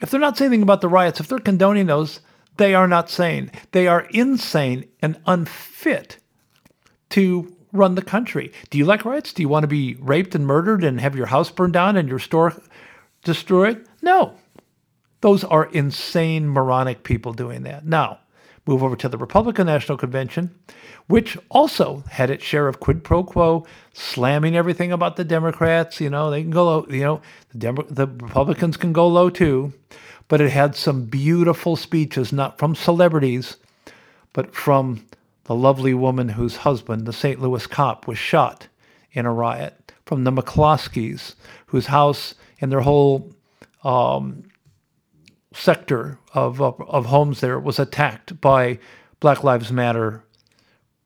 [0.00, 2.20] if they're not saying anything about the riots, if they're condoning those,
[2.56, 3.50] they are not sane.
[3.72, 6.18] They are insane and unfit
[7.10, 8.52] to run the country.
[8.70, 9.32] Do you like riots?
[9.32, 12.08] Do you want to be raped and murdered and have your house burned down and
[12.08, 12.60] your store
[13.24, 13.86] destroyed?
[14.02, 14.34] No.
[15.20, 17.84] Those are insane, moronic people doing that.
[17.84, 18.20] Now,
[18.68, 20.54] move over to the Republican National Convention,
[21.06, 26.00] which also had its share of quid pro quo, slamming everything about the Democrats.
[26.00, 29.30] You know, they can go low, you know, the, Demo- the Republicans can go low
[29.30, 29.72] too.
[30.28, 33.56] But it had some beautiful speeches, not from celebrities,
[34.34, 35.06] but from
[35.44, 37.40] the lovely woman whose husband, the St.
[37.40, 38.68] Louis cop, was shot
[39.12, 41.34] in a riot, from the McCloskeys,
[41.66, 43.32] whose house and their whole
[43.84, 44.42] um,
[45.52, 48.78] sector of, of, of homes there was attacked by
[49.20, 50.22] Black Lives Matter,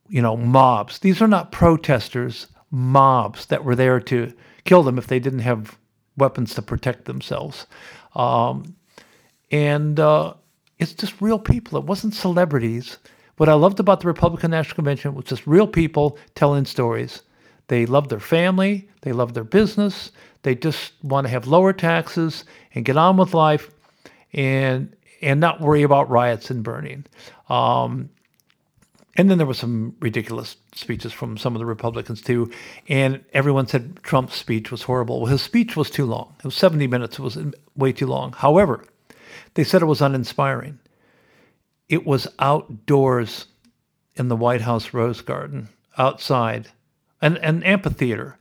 [0.09, 0.99] you know, mobs.
[0.99, 4.33] These are not protesters, mobs that were there to
[4.65, 5.79] kill them if they didn't have
[6.17, 7.67] weapons to protect themselves.
[8.15, 8.77] Um,
[9.51, 10.35] and uh,
[10.79, 11.79] it's just real people.
[11.79, 12.99] It wasn't celebrities.
[13.37, 17.23] What I loved about the Republican National Convention was just real people telling stories.
[17.69, 20.11] They love their family, they love their business,
[20.43, 23.71] they just want to have lower taxes and get on with life
[24.33, 27.07] and and not worry about riots and burning.
[27.49, 28.11] Um,
[29.17, 32.51] and then there were some ridiculous speeches from some of the Republicans too.
[32.89, 35.21] And everyone said Trump's speech was horrible.
[35.21, 36.35] Well, his speech was too long.
[36.39, 37.19] It was 70 minutes.
[37.19, 37.39] It was
[37.77, 38.33] way too long.
[38.33, 38.85] However,
[39.55, 40.79] they said it was uninspiring.
[41.89, 43.47] It was outdoors
[44.15, 45.69] in the White House Rose Garden,
[45.99, 46.69] outside,
[47.21, 48.39] an, an amphitheater.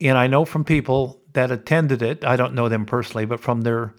[0.00, 3.62] And I know from people that attended it, I don't know them personally, but from
[3.62, 3.92] their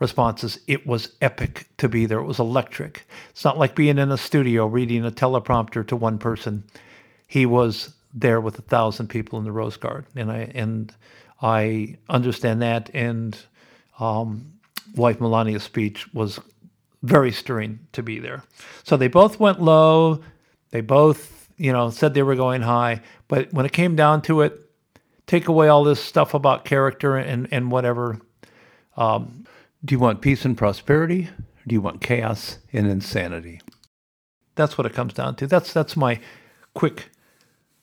[0.00, 2.18] responses, it was epic to be there.
[2.18, 3.06] It was electric.
[3.30, 6.64] It's not like being in a studio reading a teleprompter to one person.
[7.28, 10.92] He was there with a thousand people in the Rose Garden, and I and
[11.40, 12.90] I understand that.
[12.92, 13.38] And
[14.00, 14.54] um,
[14.96, 16.40] wife Melania's speech was
[17.02, 18.42] very stirring to be there.
[18.82, 20.22] So they both went low.
[20.70, 23.02] They both, you know, said they were going high.
[23.28, 24.58] But when it came down to it,
[25.26, 28.18] take away all this stuff about character and, and whatever.
[28.96, 29.46] Um,
[29.84, 31.28] do you want peace and prosperity?
[31.28, 33.60] Or do you want chaos and insanity?
[34.54, 35.46] That's what it comes down to.
[35.46, 36.20] That's that's my
[36.74, 37.10] quick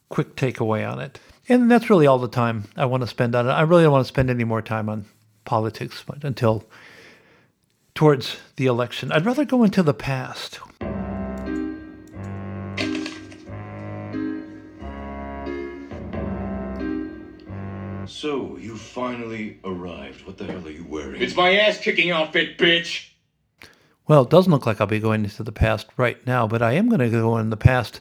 [0.10, 1.20] quick takeaway on it.
[1.50, 3.52] And that's really all the time I want to spend on it.
[3.52, 5.06] I really don't want to spend any more time on
[5.46, 6.66] politics until
[7.96, 9.12] towards the election.
[9.12, 10.60] I'd rather go into the past.
[18.18, 20.26] So, you finally arrived.
[20.26, 21.22] What the hell are you wearing?
[21.22, 23.10] It's my ass kicking outfit, bitch!
[24.08, 26.72] Well, it doesn't look like I'll be going into the past right now, but I
[26.72, 28.00] am going to go in the past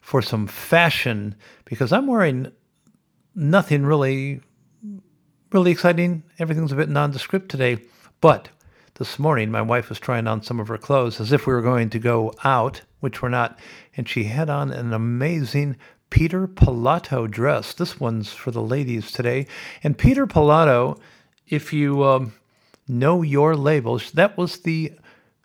[0.00, 1.34] for some fashion
[1.66, 2.50] because I'm wearing
[3.34, 4.40] nothing really,
[5.52, 6.22] really exciting.
[6.38, 7.82] Everything's a bit nondescript today.
[8.22, 8.48] But
[8.94, 11.60] this morning, my wife was trying on some of her clothes as if we were
[11.60, 13.58] going to go out, which we're not,
[13.98, 15.76] and she had on an amazing
[16.10, 17.72] Peter Pilotto dress.
[17.74, 19.46] This one's for the ladies today.
[19.82, 20.98] And Peter Pilotto,
[21.46, 22.32] if you um,
[22.86, 24.92] know your labels, that was the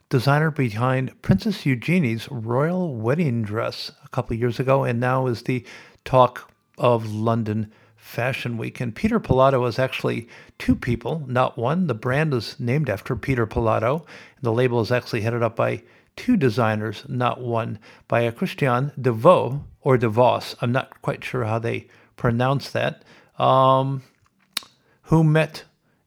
[0.09, 5.65] designer behind Princess Eugenie's royal wedding dress a couple years ago, and now is the
[6.05, 8.79] talk of London Fashion Week.
[8.79, 10.27] And Peter Pilotto is actually
[10.59, 11.87] two people, not one.
[11.87, 15.83] The brand is named after Peter Pilotto, and The label is actually headed up by
[16.15, 20.55] two designers, not one, by a Christian DeVoe or DeVos.
[20.61, 23.03] I'm not quite sure how they pronounce that.
[23.37, 24.03] Um,
[25.03, 25.63] who met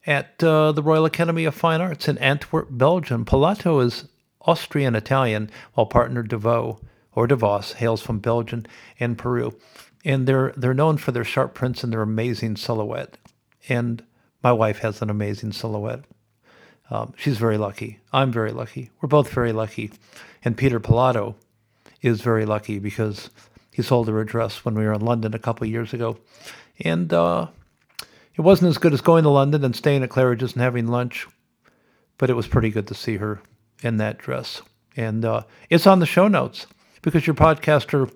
[0.07, 3.24] at uh, the Royal Academy of Fine Arts in Antwerp, Belgium.
[3.24, 4.09] Pilotto is
[4.42, 6.80] Austrian Italian, while partner DeVoe
[7.12, 8.64] or DeVos hails from Belgium
[9.00, 9.57] and Peru.
[10.04, 13.18] And they're they're known for their sharp prints and their amazing silhouette.
[13.68, 14.04] And
[14.42, 16.04] my wife has an amazing silhouette.
[16.91, 17.99] Um, she's very lucky.
[18.12, 18.91] I'm very lucky.
[19.01, 19.91] We're both very lucky.
[20.45, 21.34] And Peter Pilotto
[22.03, 23.30] is very lucky because
[23.72, 26.18] he sold her a dress when we were in London a couple of years ago.
[26.80, 27.49] And uh,
[28.37, 31.26] it wasn't as good as going to London and staying at Claridge's and having lunch,
[32.18, 33.41] but it was pretty good to see her
[33.82, 34.62] in that dress.
[34.97, 36.66] And uh, it's on the show notes
[37.03, 38.11] because your podcaster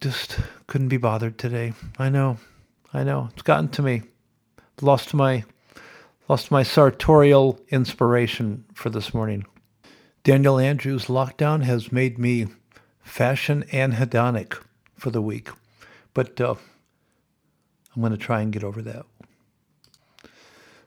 [0.00, 1.72] just couldn't be bothered today.
[1.98, 2.38] I know.
[2.92, 3.30] I know.
[3.32, 4.02] It's gotten to me.
[4.80, 5.44] Lost my
[6.28, 9.46] lost my sartorial inspiration for this morning.
[10.24, 12.48] Daniel Andrews' lockdown has made me
[13.00, 14.62] fashion and hedonic
[14.94, 15.48] for the week,
[16.12, 16.54] but uh,
[17.96, 19.06] I'm going to try and get over that.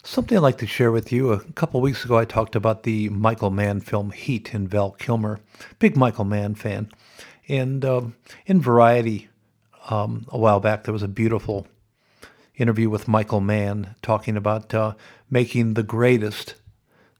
[0.03, 1.31] Something I'd like to share with you.
[1.31, 5.39] A couple weeks ago, I talked about the Michael Mann film Heat and Val Kilmer.
[5.79, 6.89] Big Michael Mann fan.
[7.47, 8.15] And um,
[8.45, 9.29] in Variety,
[9.89, 11.67] um, a while back, there was a beautiful
[12.55, 14.93] interview with Michael Mann talking about uh,
[15.29, 16.55] making the greatest,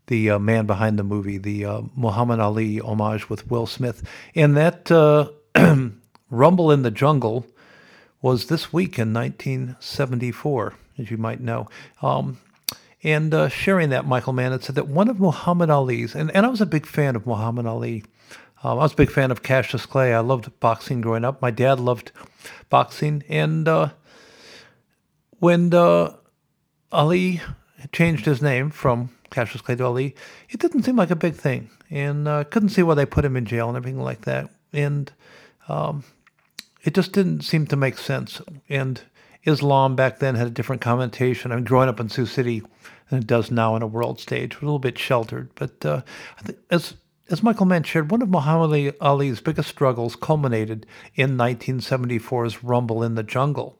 [0.08, 4.04] the uh, man behind the movie, the uh, Muhammad Ali homage with Will Smith.
[4.36, 5.30] And that uh,
[6.30, 7.46] Rumble in the Jungle
[8.22, 11.68] was this week in 1974, as you might know.
[12.02, 12.38] Um,
[13.04, 16.46] And uh, sharing that, Michael Mann had said that one of Muhammad Ali's, and, and
[16.46, 18.04] I was a big fan of Muhammad Ali.
[18.64, 20.14] Um, I was a big fan of Cassius Clay.
[20.14, 21.42] I loved boxing growing up.
[21.42, 22.12] My dad loved
[22.70, 23.24] boxing.
[23.28, 23.90] And uh,
[25.42, 26.14] when uh,
[26.92, 27.42] Ali
[27.92, 30.16] changed his name from Cassius Clay to Ali,
[30.50, 31.72] it didn't seem like a big thing.
[31.90, 34.52] And uh, couldn't see why they put him in jail and everything like that.
[34.72, 35.12] And
[35.68, 36.04] um,
[36.84, 38.40] it just didn't seem to make sense.
[38.70, 39.02] And
[39.44, 41.52] Islam back then had a different connotation.
[41.52, 42.62] I mean, growing up in Sioux City
[43.10, 45.50] than it does now on a world stage, a little bit sheltered.
[45.56, 46.02] But uh,
[46.70, 46.94] as
[47.32, 50.86] as Michael Mann shared, one of Muhammad Ali's biggest struggles culminated
[51.16, 53.80] in 1974's Rumble in the Jungle,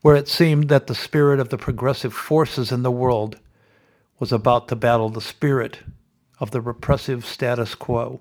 [0.00, 3.38] where it seemed that the spirit of the progressive forces in the world
[4.18, 5.80] was about to battle the spirit
[6.40, 8.20] of the repressive status quo,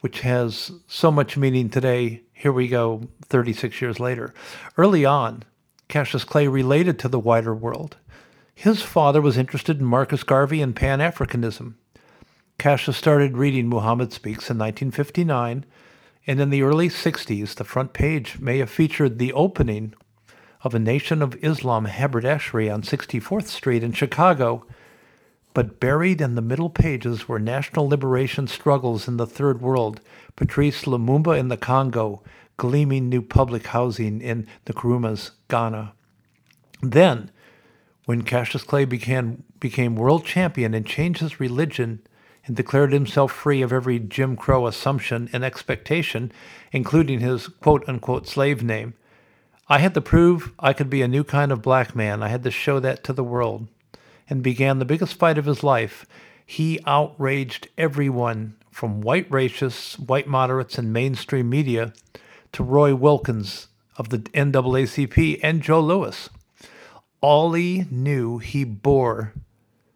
[0.00, 2.22] which has so much meaning today.
[2.32, 4.32] Here we go, 36 years later.
[4.76, 5.44] Early on,
[5.88, 7.96] Cassius Clay related to the wider world.
[8.54, 11.74] His father was interested in Marcus Garvey and Pan Africanism.
[12.58, 15.64] Cassius started reading Muhammad Speaks in 1959,
[16.26, 19.94] and in the early 60s, the front page may have featured the opening
[20.62, 24.64] of a Nation of Islam haberdashery on 64th Street in Chicago,
[25.54, 30.00] but buried in the middle pages were national liberation struggles in the Third World,
[30.36, 32.22] Patrice Lumumba in the Congo,
[32.56, 35.92] gleaming new public housing in the Nkrumah's Ghana.
[36.80, 37.30] Then,
[38.04, 42.00] when Cassius Clay became, became world champion and changed his religion
[42.46, 46.32] and declared himself free of every Jim Crow assumption and expectation,
[46.72, 48.94] including his quote unquote slave name,
[49.68, 52.22] I had to prove I could be a new kind of black man.
[52.22, 53.68] I had to show that to the world.
[54.28, 56.06] And began the biggest fight of his life.
[56.46, 61.92] He outraged everyone from white racists, white moderates, and mainstream media
[62.52, 66.28] to Roy Wilkins of the NAACP and Joe Louis.
[67.22, 69.32] Ali knew he bore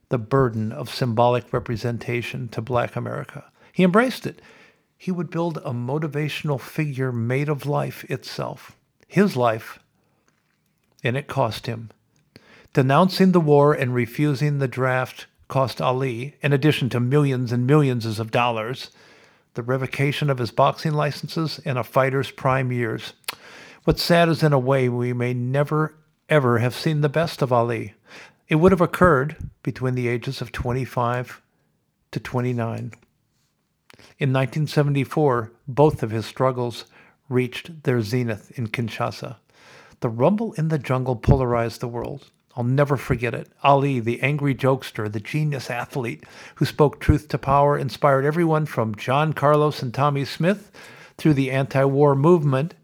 [0.08, 3.44] the burden of symbolic representation to black America.
[3.72, 4.40] He embraced it.
[4.96, 8.76] He would build a motivational figure made of life itself,
[9.06, 9.78] his life,
[11.02, 11.90] and it cost him.
[12.72, 18.18] Denouncing the war and refusing the draft cost Ali, in addition to millions and millions
[18.18, 18.90] of dollars,
[19.54, 23.14] the revocation of his boxing licenses, and a fighter's prime years.
[23.84, 25.94] What's sad is, in a way, we may never,
[26.28, 27.94] ever have seen the best of Ali.
[28.48, 31.40] It would have occurred between the ages of 25
[32.10, 32.92] to 29.
[34.18, 36.84] In 1974, both of his struggles
[37.28, 39.36] reached their zenith in Kinshasa.
[40.00, 42.30] The rumble in the jungle polarized the world.
[42.56, 43.48] I'll never forget it.
[43.62, 46.24] Ali, the angry jokester, the genius athlete
[46.56, 50.70] who spoke truth to power, inspired everyone from John Carlos and Tommie Smith
[51.18, 52.74] through the anti war movement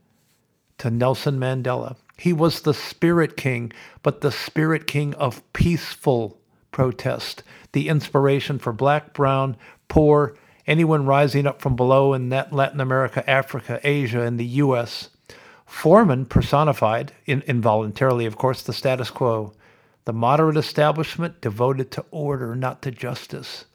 [0.78, 1.97] to Nelson Mandela.
[2.18, 3.72] He was the spirit king,
[4.03, 6.38] but the spirit king of peaceful
[6.71, 7.42] protest,
[7.72, 9.57] the inspiration for black, brown,
[9.88, 10.37] poor,
[10.67, 15.11] anyone rising up from below in Latin America, Africa, Asia, and the U.S.
[15.67, 19.53] Foreman personified, in, involuntarily, of course, the status quo
[20.05, 23.67] the moderate establishment devoted to order, not to justice.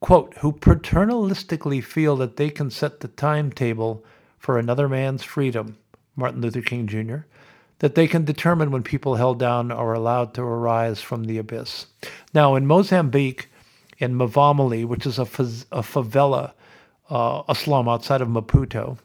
[0.00, 4.04] Quote, who paternalistically feel that they can set the timetable
[4.36, 5.78] for another man's freedom,
[6.16, 7.18] Martin Luther King Jr.,
[7.78, 11.86] that they can determine when people held down are allowed to arise from the abyss.
[12.32, 13.48] Now, in Mozambique,
[14.04, 16.52] in Mvumali, which is a, a favela,
[17.10, 18.98] uh, a slum outside of Maputo,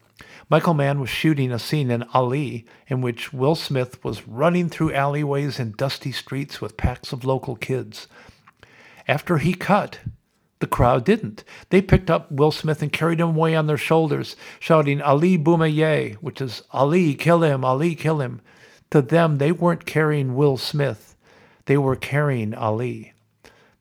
[0.52, 4.96] Michael Mann was shooting a scene in Ali in which Will Smith was running through
[4.96, 8.08] alleyways and dusty streets with packs of local kids.
[9.08, 10.00] After he cut,
[10.58, 11.44] the crowd didn't.
[11.70, 16.16] They picked up Will Smith and carried him away on their shoulders, shouting Ali Boumaye,
[16.16, 18.42] which is Ali, kill him, Ali, kill him.
[18.90, 21.16] To them, they weren't carrying Will Smith.
[21.66, 23.14] They were carrying Ali.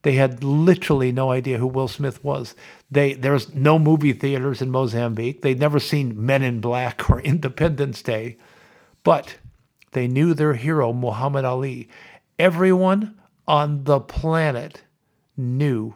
[0.09, 2.55] They had literally no idea who Will Smith was.
[2.89, 5.43] They there's no movie theaters in Mozambique.
[5.43, 8.37] They'd never seen Men in Black or Independence Day,
[9.03, 9.37] but
[9.91, 11.89] they knew their hero Muhammad Ali.
[12.39, 14.81] Everyone on the planet
[15.37, 15.93] knew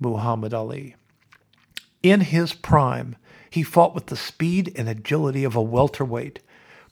[0.00, 0.96] Muhammad Ali.
[2.02, 3.14] In his prime,
[3.48, 6.40] he fought with the speed and agility of a welterweight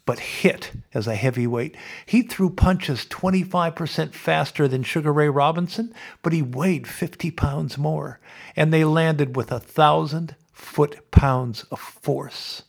[0.05, 1.75] but hit as a heavyweight.
[2.05, 8.19] He threw punches 25% faster than Sugar Ray Robinson, but he weighed 50 pounds more,
[8.55, 12.63] and they landed with a thousand foot pounds of force.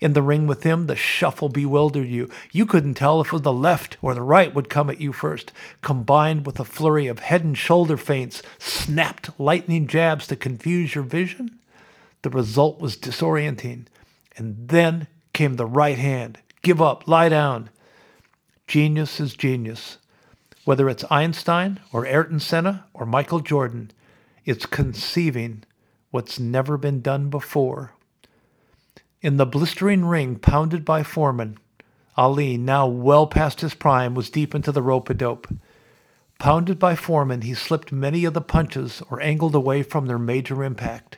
[0.00, 2.30] In the ring with him, the shuffle bewildered you.
[2.52, 5.12] You couldn't tell if it was the left or the right would come at you
[5.12, 5.52] first,
[5.82, 11.04] combined with a flurry of head and shoulder feints, snapped lightning jabs to confuse your
[11.04, 11.58] vision.
[12.22, 13.86] The result was disorienting.
[14.36, 17.08] And then came the right hand, Give up.
[17.08, 17.70] Lie down.
[18.66, 19.96] Genius is genius.
[20.66, 23.90] Whether it's Einstein or Ayrton Senna or Michael Jordan,
[24.44, 25.64] it's conceiving
[26.10, 27.94] what's never been done before.
[29.22, 31.56] In the blistering ring pounded by Foreman,
[32.18, 35.48] Ali, now well past his prime, was deep into the rope a dope.
[36.38, 40.62] Pounded by Foreman, he slipped many of the punches or angled away from their major
[40.62, 41.16] impact.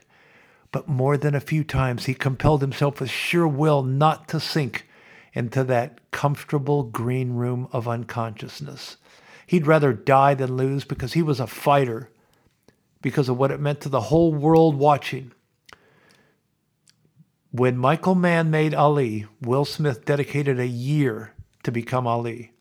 [0.70, 4.86] But more than a few times, he compelled himself with sheer will not to sink
[5.32, 8.96] into that comfortable green room of unconsciousness.
[9.46, 12.10] He'd rather die than lose because he was a fighter,
[13.02, 15.32] because of what it meant to the whole world watching.
[17.50, 21.34] When Michael Mann made Ali, Will Smith dedicated a year
[21.64, 22.52] to become Ali.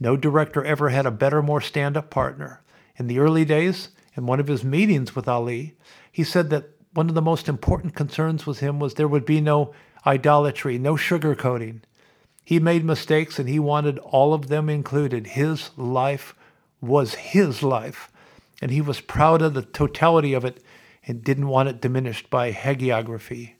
[0.00, 2.62] No director ever had a better, more stand up partner.
[2.96, 5.76] In the early days, in one of his meetings with Ali,
[6.12, 9.40] he said that one of the most important concerns with him was there would be
[9.40, 9.72] no
[10.06, 11.80] idolatry, no sugarcoating.
[12.44, 15.28] He made mistakes and he wanted all of them included.
[15.28, 16.34] His life
[16.80, 18.10] was his life,
[18.60, 20.62] and he was proud of the totality of it
[21.06, 23.54] and didn't want it diminished by hagiography.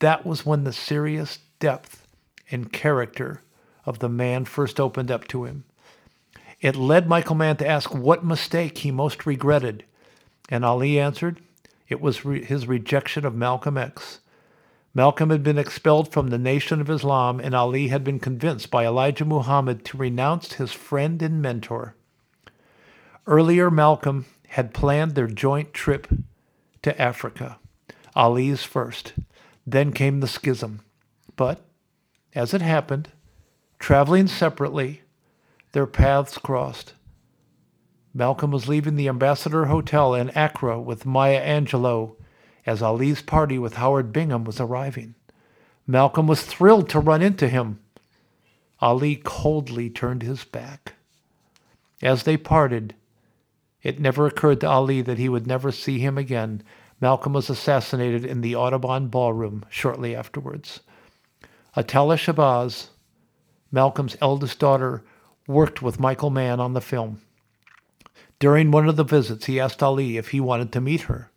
[0.00, 2.06] That was when the serious depth
[2.50, 3.42] and character
[3.86, 5.64] of the man first opened up to him.
[6.60, 9.84] It led Michael Mann to ask what mistake he most regretted,
[10.48, 11.40] and Ali answered,
[11.88, 14.20] it was re- his rejection of Malcolm X.
[14.96, 18.86] Malcolm had been expelled from the Nation of Islam, and Ali had been convinced by
[18.86, 21.96] Elijah Muhammad to renounce his friend and mentor.
[23.26, 26.06] Earlier, Malcolm had planned their joint trip
[26.82, 27.58] to Africa,
[28.14, 29.14] Ali's first.
[29.66, 30.82] Then came the schism.
[31.34, 31.60] But,
[32.32, 33.08] as it happened,
[33.80, 35.02] traveling separately,
[35.72, 36.92] their paths crossed.
[38.12, 42.14] Malcolm was leaving the Ambassador Hotel in Accra with Maya Angelou
[42.66, 45.14] as Ali's party with Howard Bingham was arriving.
[45.86, 47.78] Malcolm was thrilled to run into him.
[48.80, 50.94] Ali coldly turned his back.
[52.02, 52.94] As they parted,
[53.82, 56.62] it never occurred to Ali that he would never see him again.
[57.00, 60.80] Malcolm was assassinated in the Audubon Ballroom shortly afterwards.
[61.76, 62.88] Attallah Shabazz,
[63.70, 65.02] Malcolm's eldest daughter,
[65.46, 67.20] worked with Michael Mann on the film.
[68.38, 71.30] During one of the visits, he asked Ali if he wanted to meet her.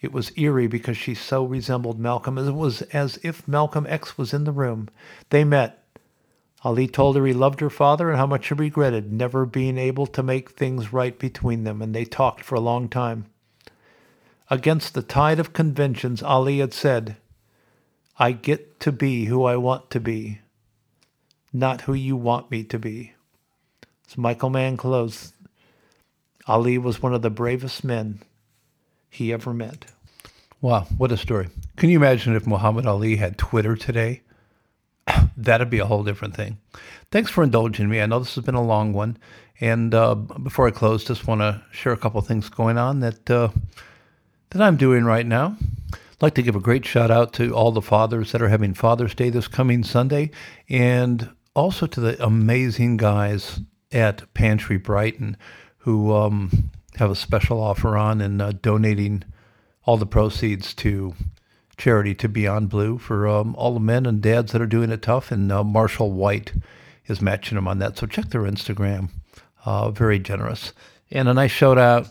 [0.00, 2.36] It was eerie because she so resembled Malcolm.
[2.38, 4.88] It was as if Malcolm X was in the room.
[5.30, 5.82] They met.
[6.62, 10.06] Ali told her he loved her father and how much he regretted never being able
[10.08, 13.26] to make things right between them, and they talked for a long time.
[14.50, 17.16] Against the tide of conventions, Ali had said,
[18.18, 20.40] I get to be who I want to be,
[21.52, 23.14] not who you want me to be.
[24.08, 25.34] As Michael Mann closed,
[26.46, 28.20] Ali was one of the bravest men
[29.16, 29.86] he ever met.
[30.60, 31.48] Wow, what a story.
[31.76, 34.22] Can you imagine if Muhammad Ali had Twitter today?
[35.36, 36.58] That'd be a whole different thing.
[37.10, 38.00] Thanks for indulging me.
[38.00, 39.16] I know this has been a long one.
[39.58, 43.30] And uh, before I close, just want to share a couple things going on that,
[43.30, 43.48] uh,
[44.50, 45.56] that I'm doing right now.
[45.92, 48.74] I'd like to give a great shout out to all the fathers that are having
[48.74, 50.30] Father's Day this coming Sunday,
[50.68, 53.60] and also to the amazing guys
[53.92, 55.36] at Pantry Brighton
[55.86, 59.24] who um, have a special offer on and uh, donating
[59.84, 61.14] all the proceeds to
[61.76, 65.02] charity to Beyond Blue for um, all the men and dads that are doing it
[65.02, 65.30] tough.
[65.30, 66.52] And uh, Marshall White
[67.06, 67.96] is matching them on that.
[67.98, 69.10] So check their Instagram.
[69.64, 70.72] Uh, very generous.
[71.10, 72.08] And a nice shout out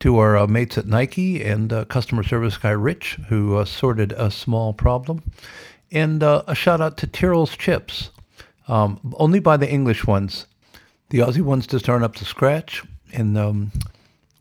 [0.00, 4.12] to our uh, mates at Nike and uh, customer service guy Rich, who uh, sorted
[4.12, 5.22] a small problem.
[5.92, 8.10] And uh, a shout out to Tyrrell's Chips.
[8.66, 10.46] Um, only buy the English ones.
[11.10, 12.82] The Aussie ones just aren't up to scratch,
[13.14, 13.72] and um,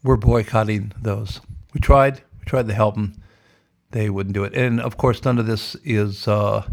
[0.03, 1.41] we're boycotting those.
[1.73, 3.15] We tried, we tried to help them.
[3.91, 4.53] They wouldn't do it.
[4.55, 6.67] And of course, none of this is uh,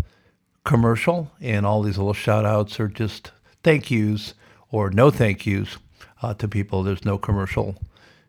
[0.65, 3.31] commercial, and all these little shout outs are just
[3.63, 4.35] thank yous
[4.71, 5.77] or no thank yous
[6.23, 6.83] uh, to people.
[6.83, 7.77] There's no commercial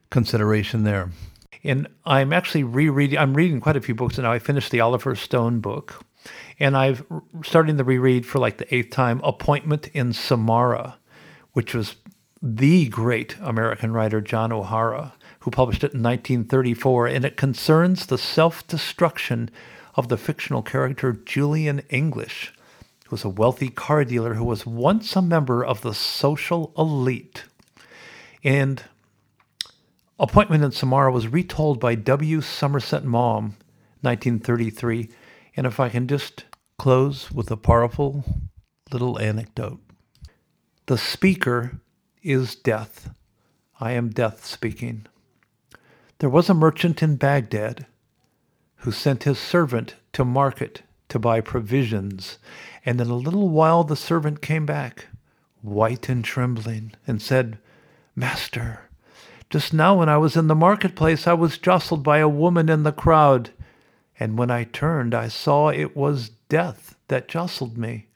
[0.09, 1.09] consideration there.
[1.63, 4.31] And I'm actually rereading, I'm reading quite a few books now.
[4.31, 6.03] I finished the Oliver Stone book,
[6.59, 7.05] and I've
[7.43, 10.95] starting the reread for like the eighth time Appointment in Samarra
[11.53, 11.95] which was
[12.41, 18.17] the great American writer John O'Hara, who published it in 1934, and it concerns the
[18.17, 19.49] self destruction
[19.95, 22.53] of the fictional character Julian English,
[23.05, 27.43] who was a wealthy car dealer who was once a member of the social elite.
[28.43, 28.83] And
[30.21, 32.41] Appointment in Samarra was retold by W.
[32.41, 33.55] Somerset Maugham,
[34.01, 35.09] 1933.
[35.57, 36.43] And if I can just
[36.77, 38.23] close with a powerful
[38.91, 39.79] little anecdote.
[40.85, 41.81] The speaker
[42.21, 43.09] is death.
[43.79, 45.07] I am death speaking.
[46.19, 47.87] There was a merchant in Baghdad
[48.77, 52.37] who sent his servant to market to buy provisions,
[52.85, 55.07] and in a little while the servant came back.
[55.61, 57.57] white and trembling, and said,
[58.15, 58.89] Master,
[59.49, 62.83] just now when I was in the marketplace, I was jostled by a woman in
[62.83, 63.51] the crowd,
[64.19, 68.07] and when I turned, I saw it was death that jostled me.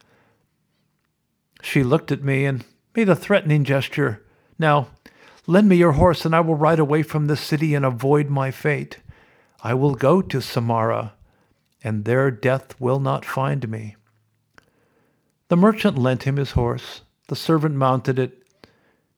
[1.62, 2.64] She looked at me and
[2.96, 4.24] made a threatening gesture.
[4.58, 4.88] Now,
[5.48, 8.52] lend me your horse, and I will ride away from this city and avoid my
[8.52, 9.00] fate.
[9.62, 11.12] I will go to Samarra,
[11.84, 13.96] and there death will not find me.
[15.50, 17.02] The merchant lent him his horse.
[17.28, 18.44] The servant mounted it,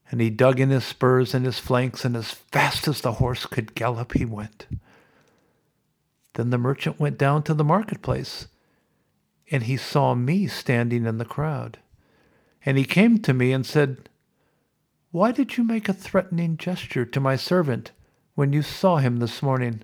[0.09, 3.45] and he dug in his spurs and his flanks, and as fast as the horse
[3.45, 4.67] could gallop, he went.
[6.33, 8.47] Then the merchant went down to the marketplace,
[9.51, 11.79] and he saw me standing in the crowd.
[12.67, 14.09] And he came to me and said,
[15.11, 17.93] Why did you make a threatening gesture to my servant
[18.35, 19.83] when you saw him this morning?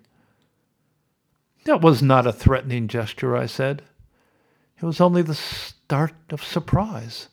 [1.63, 3.83] That was not a threatening gesture, I said.
[4.81, 7.29] It was only the start of surprise.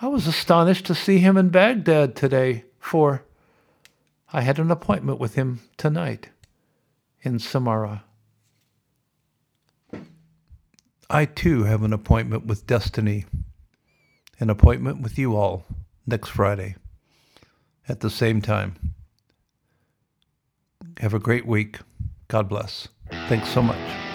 [0.00, 3.24] I was astonished to see him in Baghdad today, for
[4.32, 6.30] I had an appointment with him tonight
[7.20, 8.04] in Samarra.
[11.10, 13.26] I too have an appointment with destiny,
[14.42, 15.64] an appointment with you all
[16.04, 16.74] next Friday
[17.88, 18.74] at the same time.
[20.98, 21.78] Have a great week.
[22.26, 22.88] God bless.
[23.28, 24.11] Thanks so much.